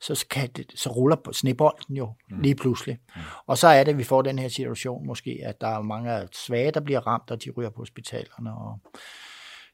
så, 0.00 0.26
kan 0.30 0.48
det, 0.56 0.72
så 0.74 0.90
ruller 0.90 1.16
snebolden 1.32 1.96
jo 1.96 2.12
mm. 2.30 2.40
lige 2.40 2.54
pludselig. 2.54 2.98
Mm. 3.16 3.22
Og 3.46 3.58
så 3.58 3.68
er 3.68 3.84
det, 3.84 3.92
at 3.92 3.98
vi 3.98 4.04
får 4.04 4.22
den 4.22 4.38
her 4.38 4.48
situation 4.48 5.06
måske, 5.06 5.40
at 5.44 5.60
der 5.60 5.68
er 5.68 5.82
mange 5.82 6.28
svage, 6.32 6.70
der 6.70 6.80
bliver 6.80 7.06
ramt, 7.06 7.30
og 7.30 7.44
de 7.44 7.50
ryger 7.50 7.70
på 7.70 7.80
hospitalerne. 7.80 8.54
Og, 8.54 8.80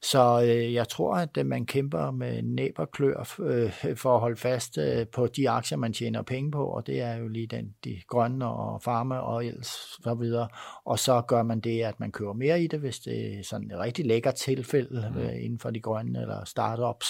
så 0.05 0.43
øh, 0.43 0.75
jeg 0.75 0.89
tror, 0.89 1.15
at 1.15 1.37
øh, 1.37 1.47
man 1.47 1.67
kæmper 1.67 2.11
med 2.11 2.43
næb 2.43 2.79
og 2.79 2.91
klør 2.91 3.39
øh, 3.41 3.97
for 3.97 4.15
at 4.15 4.21
holde 4.21 4.37
fast 4.37 4.79
øh, 4.79 5.07
på 5.07 5.27
de 5.27 5.51
aktier, 5.51 5.79
man 5.79 5.93
tjener 5.93 6.23
penge 6.23 6.51
på, 6.51 6.67
og 6.67 6.87
det 6.87 7.01
er 7.01 7.15
jo 7.15 7.29
lige 7.29 7.47
den, 7.47 7.75
de 7.85 8.01
grønne 8.09 8.47
og 8.47 8.83
farme 8.83 9.21
og 9.21 9.47
ellers 9.47 9.99
så 10.03 10.15
videre. 10.15 10.49
Og 10.85 10.99
så 10.99 11.21
gør 11.21 11.43
man 11.43 11.61
det, 11.61 11.83
at 11.83 12.01
man 12.01 12.13
kører 12.13 12.33
mere 12.33 12.63
i 12.63 12.67
det, 12.67 12.81
hvis 12.81 12.99
det 12.99 13.39
er 13.39 13.43
sådan 13.43 13.71
et 13.71 13.79
rigtig 13.79 14.07
lækkert 14.07 14.35
tilfælde 14.35 15.13
mm. 15.15 15.21
øh, 15.21 15.45
inden 15.45 15.59
for 15.59 15.71
de 15.71 15.81
grønne 15.81 16.21
eller 16.21 16.45
startups. 16.45 17.09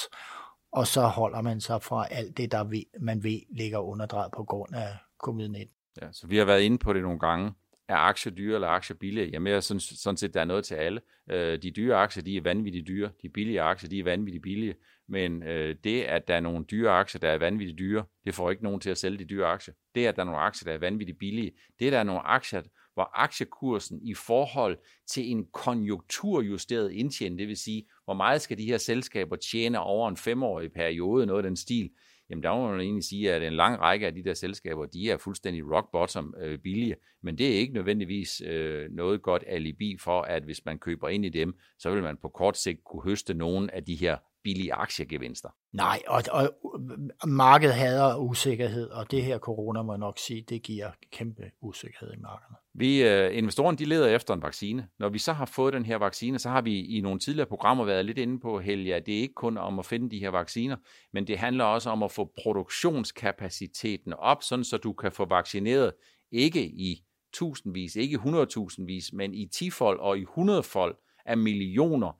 Og 0.72 0.86
så 0.86 1.00
holder 1.00 1.40
man 1.40 1.60
sig 1.60 1.82
fra 1.82 2.06
alt 2.10 2.36
det, 2.36 2.52
der 2.52 2.64
ved, 2.64 2.82
man 3.00 3.22
ved 3.22 3.40
ligger 3.56 3.78
underdrejet 3.78 4.32
på 4.36 4.44
grund 4.44 4.74
af 4.74 4.88
covid-19. 5.26 5.96
Ja, 6.02 6.12
så 6.12 6.26
vi 6.26 6.36
har 6.36 6.44
været 6.44 6.60
inde 6.60 6.78
på 6.78 6.92
det 6.92 7.02
nogle 7.02 7.18
gange 7.18 7.52
er 7.92 7.96
aktier 7.96 8.32
dyre 8.32 8.54
eller 8.54 8.68
aktier 8.68 8.96
billige? 8.96 9.26
Jamen 9.26 9.52
jeg 9.52 9.62
synes 9.62 9.84
sådan 9.84 10.16
set, 10.16 10.34
der 10.34 10.40
er 10.40 10.44
noget 10.44 10.64
til 10.64 10.74
alle. 10.74 11.00
Øh, 11.30 11.62
de 11.62 11.70
dyre 11.70 11.96
aktier, 11.96 12.22
de 12.22 12.36
er 12.36 12.40
vanvittigt 12.40 12.86
dyre. 12.86 13.10
De 13.22 13.28
billige 13.28 13.60
aktier, 13.60 13.90
de 13.90 13.98
er 13.98 14.04
vanvittigt 14.04 14.42
billige. 14.42 14.74
Men 15.08 15.42
øh, 15.42 15.76
det, 15.84 16.02
at 16.02 16.28
der 16.28 16.34
er 16.34 16.40
nogle 16.40 16.64
dyre 16.64 16.90
aktier, 16.90 17.20
der 17.20 17.28
er 17.28 17.38
vanvittigt 17.38 17.78
dyre, 17.78 18.04
det 18.26 18.34
får 18.34 18.50
ikke 18.50 18.64
nogen 18.64 18.80
til 18.80 18.90
at 18.90 18.98
sælge 18.98 19.18
de 19.18 19.24
dyre 19.24 19.46
aktier. 19.46 19.74
Det, 19.94 20.06
at 20.06 20.16
der 20.16 20.22
er 20.22 20.26
nogle 20.26 20.40
aktier, 20.40 20.64
der 20.66 20.74
er 20.74 20.78
vanvittigt 20.78 21.18
billige, 21.18 21.52
det, 21.78 21.86
at 21.86 21.92
der 21.92 21.98
er 21.98 22.02
nogle 22.02 22.26
aktier, 22.26 22.62
hvor 22.94 23.10
aktiekursen 23.14 24.00
i 24.02 24.14
forhold 24.14 24.78
til 25.06 25.30
en 25.30 25.46
konjunkturjusteret 25.52 26.92
indtjening, 26.92 27.38
det 27.38 27.48
vil 27.48 27.56
sige, 27.56 27.84
hvor 28.04 28.14
meget 28.14 28.42
skal 28.42 28.58
de 28.58 28.64
her 28.64 28.78
selskaber 28.78 29.36
tjene 29.36 29.80
over 29.80 30.08
en 30.08 30.16
femårig 30.16 30.72
periode, 30.72 31.26
noget 31.26 31.44
af 31.44 31.48
den 31.48 31.56
stil, 31.56 31.90
jamen 32.30 32.42
der 32.42 32.54
må 32.54 32.70
man 32.70 32.80
egentlig 32.80 33.04
sige, 33.04 33.32
at 33.32 33.42
en 33.42 33.52
lang 33.52 33.80
række 33.80 34.06
af 34.06 34.14
de 34.14 34.24
der 34.24 34.34
selskaber, 34.34 34.86
de 34.86 35.10
er 35.10 35.16
fuldstændig 35.16 35.72
rock 35.72 35.92
bottom 35.92 36.34
øh, 36.40 36.58
billige, 36.58 36.96
men 37.22 37.38
det 37.38 37.54
er 37.54 37.58
ikke 37.58 37.74
nødvendigvis 37.74 38.42
øh, 38.46 38.90
noget 38.90 39.22
godt 39.22 39.44
alibi 39.46 39.96
for, 40.00 40.22
at 40.22 40.42
hvis 40.42 40.64
man 40.64 40.78
køber 40.78 41.08
ind 41.08 41.24
i 41.24 41.28
dem, 41.28 41.54
så 41.78 41.90
vil 41.90 42.02
man 42.02 42.16
på 42.16 42.28
kort 42.28 42.56
sigt 42.56 42.84
kunne 42.84 43.02
høste 43.02 43.34
nogle 43.34 43.74
af 43.74 43.84
de 43.84 43.94
her 43.94 44.16
billige 44.44 44.74
aktiegevinster. 44.74 45.48
Nej, 45.72 46.02
og, 46.06 46.22
og 46.30 46.42
øh, 46.44 47.28
markedet 47.28 47.74
hader 47.74 48.16
usikkerhed, 48.16 48.90
og 48.90 49.10
det 49.10 49.24
her 49.24 49.38
corona 49.38 49.82
må 49.82 49.92
jeg 49.92 49.98
nok 49.98 50.18
sige, 50.18 50.42
det 50.48 50.62
giver 50.62 50.90
kæmpe 51.12 51.50
usikkerhed 51.60 52.12
i 52.12 52.20
markederne. 52.20 52.56
Vi, 52.74 53.02
øh, 53.02 53.36
investorerne 53.38 53.78
de 53.78 53.84
leder 53.84 54.08
efter 54.08 54.34
en 54.34 54.42
vaccine. 54.42 54.88
Når 54.98 55.08
vi 55.08 55.18
så 55.18 55.32
har 55.32 55.44
fået 55.44 55.72
den 55.72 55.86
her 55.86 55.96
vaccine, 55.96 56.38
så 56.38 56.48
har 56.48 56.62
vi 56.62 56.84
i 56.84 57.00
nogle 57.00 57.18
tidligere 57.20 57.48
programmer 57.48 57.84
været 57.84 58.04
lidt 58.04 58.18
inde 58.18 58.40
på, 58.40 58.60
Helge, 58.60 58.94
at 58.94 59.06
det 59.06 59.14
er 59.16 59.20
ikke 59.20 59.34
kun 59.34 59.58
om 59.58 59.78
at 59.78 59.86
finde 59.86 60.10
de 60.10 60.18
her 60.18 60.28
vacciner, 60.28 60.76
men 61.12 61.26
det 61.26 61.38
handler 61.38 61.64
også 61.64 61.90
om 61.90 62.02
at 62.02 62.10
få 62.10 62.32
produktionskapaciteten 62.42 64.12
op, 64.12 64.42
sådan 64.42 64.64
så 64.64 64.76
du 64.76 64.92
kan 64.92 65.12
få 65.12 65.24
vaccineret 65.24 65.92
ikke 66.32 66.64
i 66.64 67.04
tusindvis, 67.32 67.96
ikke 67.96 68.16
hundredtusindvis, 68.16 69.12
men 69.12 69.34
i 69.34 69.46
tifold 69.46 70.00
og 70.00 70.18
i 70.18 70.24
hundredfold 70.24 70.96
af 71.26 71.36
millioner 71.36 72.12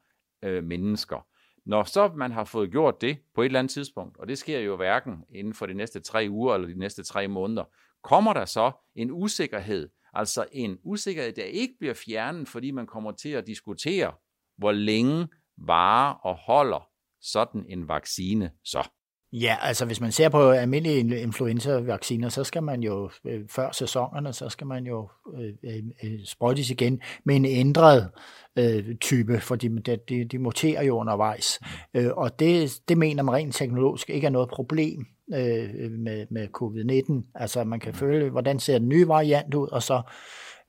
øh, 0.44 0.64
mennesker. 0.64 1.26
Når 1.66 1.84
så 1.84 2.10
man 2.16 2.32
har 2.32 2.44
fået 2.44 2.70
gjort 2.70 3.00
det 3.00 3.18
på 3.34 3.42
et 3.42 3.46
eller 3.46 3.58
andet 3.58 3.70
tidspunkt, 3.70 4.16
og 4.18 4.28
det 4.28 4.38
sker 4.38 4.58
jo 4.58 4.76
hverken 4.76 5.24
inden 5.34 5.54
for 5.54 5.66
de 5.66 5.74
næste 5.74 6.00
tre 6.00 6.26
uger 6.30 6.54
eller 6.54 6.68
de 6.68 6.78
næste 6.78 7.02
tre 7.02 7.28
måneder, 7.28 7.64
kommer 8.02 8.32
der 8.32 8.44
så 8.44 8.72
en 8.94 9.10
usikkerhed, 9.10 9.88
altså 10.12 10.46
en 10.53 10.79
usikkerhed, 10.85 11.33
der 11.33 11.44
ikke 11.44 11.75
bliver 11.79 11.94
fjernet, 11.94 12.48
fordi 12.48 12.70
man 12.70 12.87
kommer 12.87 13.12
til 13.12 13.29
at 13.29 13.46
diskutere, 13.46 14.12
hvor 14.59 14.72
længe 14.72 15.29
varer 15.59 16.14
og 16.14 16.37
holder 16.37 16.88
sådan 17.20 17.64
en 17.68 17.88
vaccine 17.88 18.51
så. 18.64 18.88
Ja, 19.33 19.57
altså 19.62 19.85
hvis 19.85 20.01
man 20.01 20.12
ser 20.12 20.29
på 20.29 20.51
almindelige 20.51 21.22
influenza-vacciner, 21.22 22.29
så 22.29 22.44
skal 22.44 22.62
man 22.62 22.83
jo 22.83 23.11
øh, 23.27 23.40
før 23.48 23.72
sæsonerne, 23.72 24.33
så 24.33 24.48
skal 24.48 24.66
man 24.66 24.87
jo 24.87 25.09
øh, 25.38 25.53
øh, 25.64 25.83
øh 26.05 26.25
sprøjtes 26.25 26.70
igen 26.70 27.01
med 27.25 27.37
en 27.37 27.44
ændret 27.44 28.11
øh, 28.59 28.96
type, 28.96 29.40
for 29.40 29.57
de, 29.57 29.79
de, 30.09 30.25
de 30.25 30.38
muterer 30.38 30.83
jo 30.83 30.98
undervejs. 30.98 31.61
Øh, 31.96 32.11
og 32.16 32.38
det, 32.38 32.81
det 32.88 32.98
mener 32.98 33.22
man 33.22 33.35
rent 33.35 33.55
teknologisk 33.55 34.11
ikke 34.11 34.27
er 34.27 34.31
noget 34.31 34.48
problem 34.48 35.07
øh, 35.35 35.90
med, 35.90 36.26
med 36.30 36.48
covid-19. 36.58 37.30
Altså 37.35 37.64
man 37.64 37.80
kan 37.80 37.94
følge, 37.94 38.30
hvordan 38.30 38.58
ser 38.58 38.78
den 38.78 38.88
nye 38.88 39.08
variant 39.08 39.54
ud, 39.54 39.68
og 39.68 39.82
så 39.82 40.02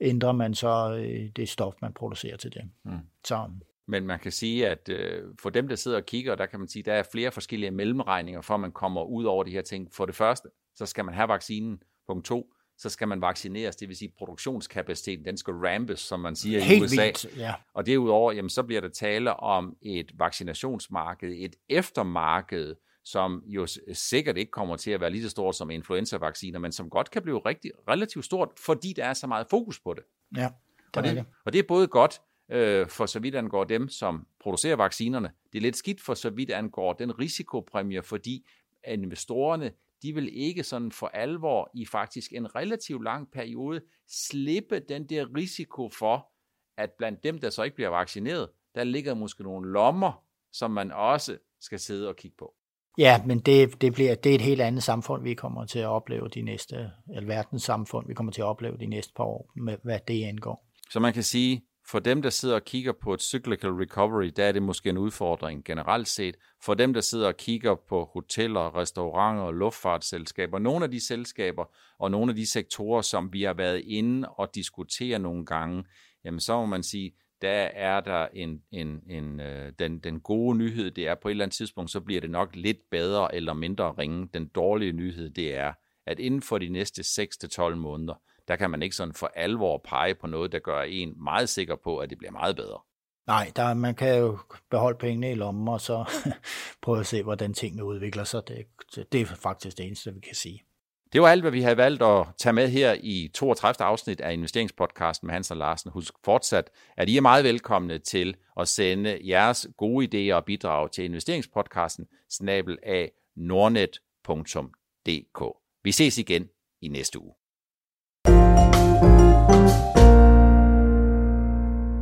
ændrer 0.02 0.32
man 0.32 0.54
så 0.54 0.96
øh, 0.96 1.30
det 1.36 1.50
stof, 1.50 1.74
man 1.82 1.94
producerer 1.94 2.38
til 2.38 2.54
det. 2.54 2.62
Mm. 2.86 2.92
Så 3.26 3.50
men 3.88 4.08
man 4.08 4.20
kan 4.20 4.32
sige, 4.32 4.68
at 4.68 4.90
øh, 4.90 5.24
for 5.42 5.50
dem, 5.50 5.68
der 5.68 5.76
sidder 5.76 5.98
og 5.98 6.06
kigger, 6.06 6.36
der 6.36 6.46
kan 6.46 6.60
man 6.60 6.68
sige, 6.68 6.84
der 6.84 6.94
er 6.94 7.04
flere 7.12 7.32
forskellige 7.32 7.72
mellemregninger, 7.72 8.42
for 8.42 8.54
at 8.54 8.60
man 8.60 8.72
kommer 8.72 9.04
ud 9.04 9.24
over 9.24 9.44
de 9.44 9.52
her 9.52 9.62
ting. 9.62 9.94
For 9.94 10.06
det 10.06 10.16
første, 10.16 10.50
så 10.76 10.86
skal 10.86 11.06
man 11.06 11.14
have 11.14 11.28
vaccinen. 11.28 11.84
Punkt 12.08 12.26
to, 12.26 12.54
så 12.78 12.90
skal 12.90 13.08
man 13.08 13.22
vaccineres, 13.22 13.76
det 13.76 13.88
vil 13.88 13.98
sige 13.98 14.14
produktionskapaciteten, 14.18 15.26
den 15.26 15.38
skal 15.38 15.54
rampes, 15.54 16.00
som 16.00 16.20
man 16.20 16.36
siger 16.36 16.60
Helt 16.60 16.82
i 16.82 16.84
USA. 16.84 17.04
Vildt, 17.04 17.38
ja. 17.38 17.54
Og 17.74 17.86
derudover, 17.86 18.32
jamen, 18.32 18.50
så 18.50 18.64
bliver 18.64 18.82
der 18.82 18.90
tale 18.90 19.34
om 19.34 19.78
et 19.82 20.12
vaccinationsmarked, 20.20 21.34
et 21.38 21.56
eftermarked, 21.70 22.76
som 23.04 23.44
jo 23.46 23.68
sikkert 23.94 24.38
ikke 24.38 24.52
kommer 24.52 24.76
til 24.76 24.92
at 24.92 25.02
være 25.02 25.10
lige 25.10 25.24
så 25.24 25.30
stort 25.30 25.56
som 25.56 25.70
influenza-vacciner, 25.70 26.60
men 26.60 26.72
som 26.72 26.90
godt 26.90 27.12
kan 27.12 27.22
blive 27.22 27.40
rigtig, 27.40 27.72
relativt 27.88 28.26
stort, 28.26 28.50
fordi 28.58 28.94
der 28.94 29.06
er 29.06 29.14
så 29.14 29.28
meget 29.28 29.48
fokus 29.50 29.80
på 29.80 29.94
det. 29.94 30.04
Ja, 30.38 30.42
det 30.42 30.98
og, 30.98 31.04
det, 31.04 31.16
det. 31.16 31.26
og 31.46 31.54
det 31.54 31.60
er 31.60 31.64
både 31.68 31.88
godt 31.88 32.22
øh, 32.52 32.88
for 32.88 33.06
så 33.06 33.20
vidt 33.20 33.36
angår 33.36 33.64
dem, 33.64 33.90
som 33.90 34.28
producerer 34.40 34.76
vaccinerne. 34.76 35.32
Det 35.54 35.60
er 35.60 35.62
lidt 35.62 35.76
skidt 35.76 36.02
for 36.02 36.14
så 36.14 36.30
vidt 36.30 36.52
angår 36.52 36.94
den 36.94 37.20
risikopræmie, 37.20 38.04
fordi 38.04 38.46
investorerne, 38.88 39.72
de 40.02 40.14
vil 40.14 40.30
ikke 40.38 40.64
sådan 40.64 40.92
for 40.92 41.08
alvor 41.08 41.72
i 41.74 41.86
faktisk 41.86 42.34
en 42.34 42.56
relativt 42.56 43.04
lang 43.04 43.32
periode 43.32 43.82
slippe 44.08 44.80
den 44.80 45.10
der 45.10 45.36
risiko 45.36 45.90
for, 45.90 46.30
at 46.78 46.92
blandt 46.98 47.24
dem, 47.24 47.40
der 47.40 47.50
så 47.50 47.64
ikke 47.64 47.76
bliver 47.76 47.90
vaccineret, 47.90 48.50
der 48.76 48.84
ligger 48.84 49.14
måske 49.14 49.44
nogle 49.44 49.72
lommer, 49.72 50.26
som 50.52 50.72
man 50.72 50.92
også 50.92 51.38
skal 51.62 51.80
sidde 51.80 52.10
og 52.10 52.16
kigge 52.16 52.38
på. 52.38 52.56
Ja, 52.98 53.22
men 53.26 53.40
det, 53.40 53.82
det, 53.82 53.94
bliver, 53.94 54.16
det 54.16 54.30
er 54.30 54.36
et 54.36 54.42
helt 54.42 54.62
andet 54.62 54.84
samfund, 54.84 55.24
vi 55.24 55.34
kommer 55.34 55.66
til 55.66 55.80
at 55.80 55.88
opleve 55.88 56.28
de 56.28 56.42
næste, 56.42 56.92
eller 57.16 57.28
verdens 57.28 57.64
samfund, 57.64 58.08
vi 58.08 58.14
kommer 58.14 58.32
til 58.32 58.42
at 58.42 58.46
opleve 58.46 58.78
de 58.78 58.86
næste 58.86 59.14
par 59.16 59.24
år, 59.24 59.52
med 59.56 59.78
hvad 59.84 60.00
det 60.08 60.24
angår. 60.24 60.68
Så 60.90 61.00
man 61.00 61.14
kan 61.14 61.24
sige, 61.24 61.64
For 61.86 62.00
dem, 62.00 62.22
der 62.22 62.30
sidder 62.30 62.56
og 62.56 62.64
kigger 62.66 62.94
på 63.04 63.14
et 63.14 63.22
cyclical 63.22 63.70
recovery, 63.70 64.32
der 64.36 64.46
er 64.46 64.52
det 64.52 64.64
måske 64.64 64.90
en 64.90 64.98
udfordring 64.98 65.66
generelt 65.66 66.08
set. 66.08 66.36
For 66.62 66.74
dem, 66.74 66.94
der 66.94 67.02
sidder 67.02 67.28
og 67.28 67.38
kigger 67.38 67.76
på 67.90 68.10
hoteller, 68.14 68.76
restauranter 68.76 69.44
og 69.44 69.54
luftfartsselskaber, 69.54 70.60
nogle 70.60 70.86
af 70.86 70.92
de 70.92 71.08
selskaber 71.08 71.66
og 72.00 72.12
nogle 72.12 72.30
af 72.32 72.36
de 72.36 72.52
sektorer, 72.52 73.02
som 73.02 73.34
vi 73.34 73.44
har 73.44 73.54
været 73.54 73.82
inde 73.86 74.30
og 74.30 74.56
diskutere 74.56 75.20
nogle 75.20 75.46
gange, 75.46 75.84
jamen 76.26 76.40
så 76.40 76.60
må 76.60 76.66
man 76.66 76.84
sige, 76.84 77.12
der 77.44 77.70
er 77.74 78.02
der 78.02 78.28
en, 78.34 78.62
en, 78.72 79.04
en, 79.10 79.40
øh, 79.40 79.72
den, 79.80 80.00
den 80.00 80.20
gode 80.20 80.58
nyhed, 80.58 80.92
det 80.92 81.08
er 81.08 81.16
på 81.16 81.28
et 81.28 81.32
eller 81.32 81.46
andet 81.46 81.56
tidspunkt, 81.56 81.92
så 81.92 82.00
bliver 82.00 82.22
det 82.22 82.30
nok 82.30 82.56
lidt 82.56 82.90
bedre 82.92 83.36
eller 83.36 83.54
mindre 83.54 83.94
ringe. 83.98 84.30
Den 84.34 84.48
dårlige 84.48 84.92
nyhed, 84.92 85.30
det 85.30 85.56
er, 85.56 85.74
at 86.06 86.20
inden 86.20 86.42
for 86.42 86.58
de 86.58 86.70
næste 86.70 87.02
6-12 87.02 87.76
måneder, 87.76 88.14
der 88.48 88.56
kan 88.56 88.70
man 88.70 88.82
ikke 88.82 88.96
sådan 88.96 89.14
for 89.14 89.32
alvor 89.36 89.78
pege 89.78 90.16
på 90.16 90.28
noget, 90.28 90.52
der 90.52 90.60
gør 90.60 90.82
en 90.82 91.24
meget 91.24 91.50
sikker 91.50 91.76
på, 91.76 91.98
at 91.98 92.10
det 92.10 92.18
bliver 92.18 92.32
meget 92.32 92.56
bedre. 92.56 92.80
Nej, 93.28 93.52
der, 93.56 93.74
man 93.74 93.96
kan 93.96 94.20
jo 94.20 94.38
beholde 94.70 94.98
pengene 94.98 95.32
i 95.32 95.36
lommen, 95.36 95.68
og 95.68 95.82
så 95.82 96.06
prøve 96.82 97.00
at 97.00 97.08
se, 97.08 97.24
hvordan 97.24 97.54
tingene 97.54 97.84
udvikler 97.84 98.24
sig. 98.24 98.42
Det, 98.48 98.66
det 99.12 99.22
er 99.22 99.26
faktisk 99.26 99.78
det 99.78 99.86
eneste, 99.86 100.14
vi 100.14 100.20
kan 100.20 100.36
sige. 100.36 100.64
Det 101.14 101.22
var 101.22 101.28
alt, 101.28 101.42
hvad 101.42 101.52
vi 101.52 101.62
havde 101.62 101.78
valgt 101.78 102.04
at 102.04 102.26
tage 102.38 102.54
med 102.54 102.70
her 102.70 102.96
i 103.04 103.30
32. 103.34 103.86
afsnit 103.86 104.22
af 104.22 104.34
investeringspodcasten 104.34 105.28
med 105.28 105.34
Hans 105.34 105.52
og 105.52 105.58
Larsen. 105.58 105.92
Husk 105.92 106.14
fortsat, 106.26 106.70
at 106.98 107.10
I 107.10 107.18
er 107.18 107.22
meget 107.22 107.44
velkomne 107.44 108.00
til 108.00 108.36
at 108.60 108.68
sende 108.68 109.20
jeres 109.24 109.68
gode 109.78 110.32
idéer 110.32 110.36
og 110.36 110.46
bidrag 110.46 110.92
til 110.92 111.04
investeringspodcasten 111.04 112.06
snabel 112.30 112.78
af 112.84 113.12
nordnet.dk. 113.36 115.44
Vi 115.84 115.92
ses 115.92 116.18
igen 116.18 116.48
i 116.82 116.88
næste 116.88 117.20
uge. 117.20 117.34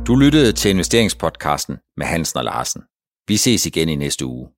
Du 0.06 0.16
lyttede 0.16 0.52
til 0.52 0.70
investeringspodcasten 0.70 1.76
med 1.96 2.06
Hansen 2.06 2.38
og 2.38 2.44
Larsen. 2.44 2.82
Vi 3.28 3.36
ses 3.36 3.66
igen 3.66 3.88
i 3.88 3.96
næste 3.96 4.26
uge. 4.26 4.48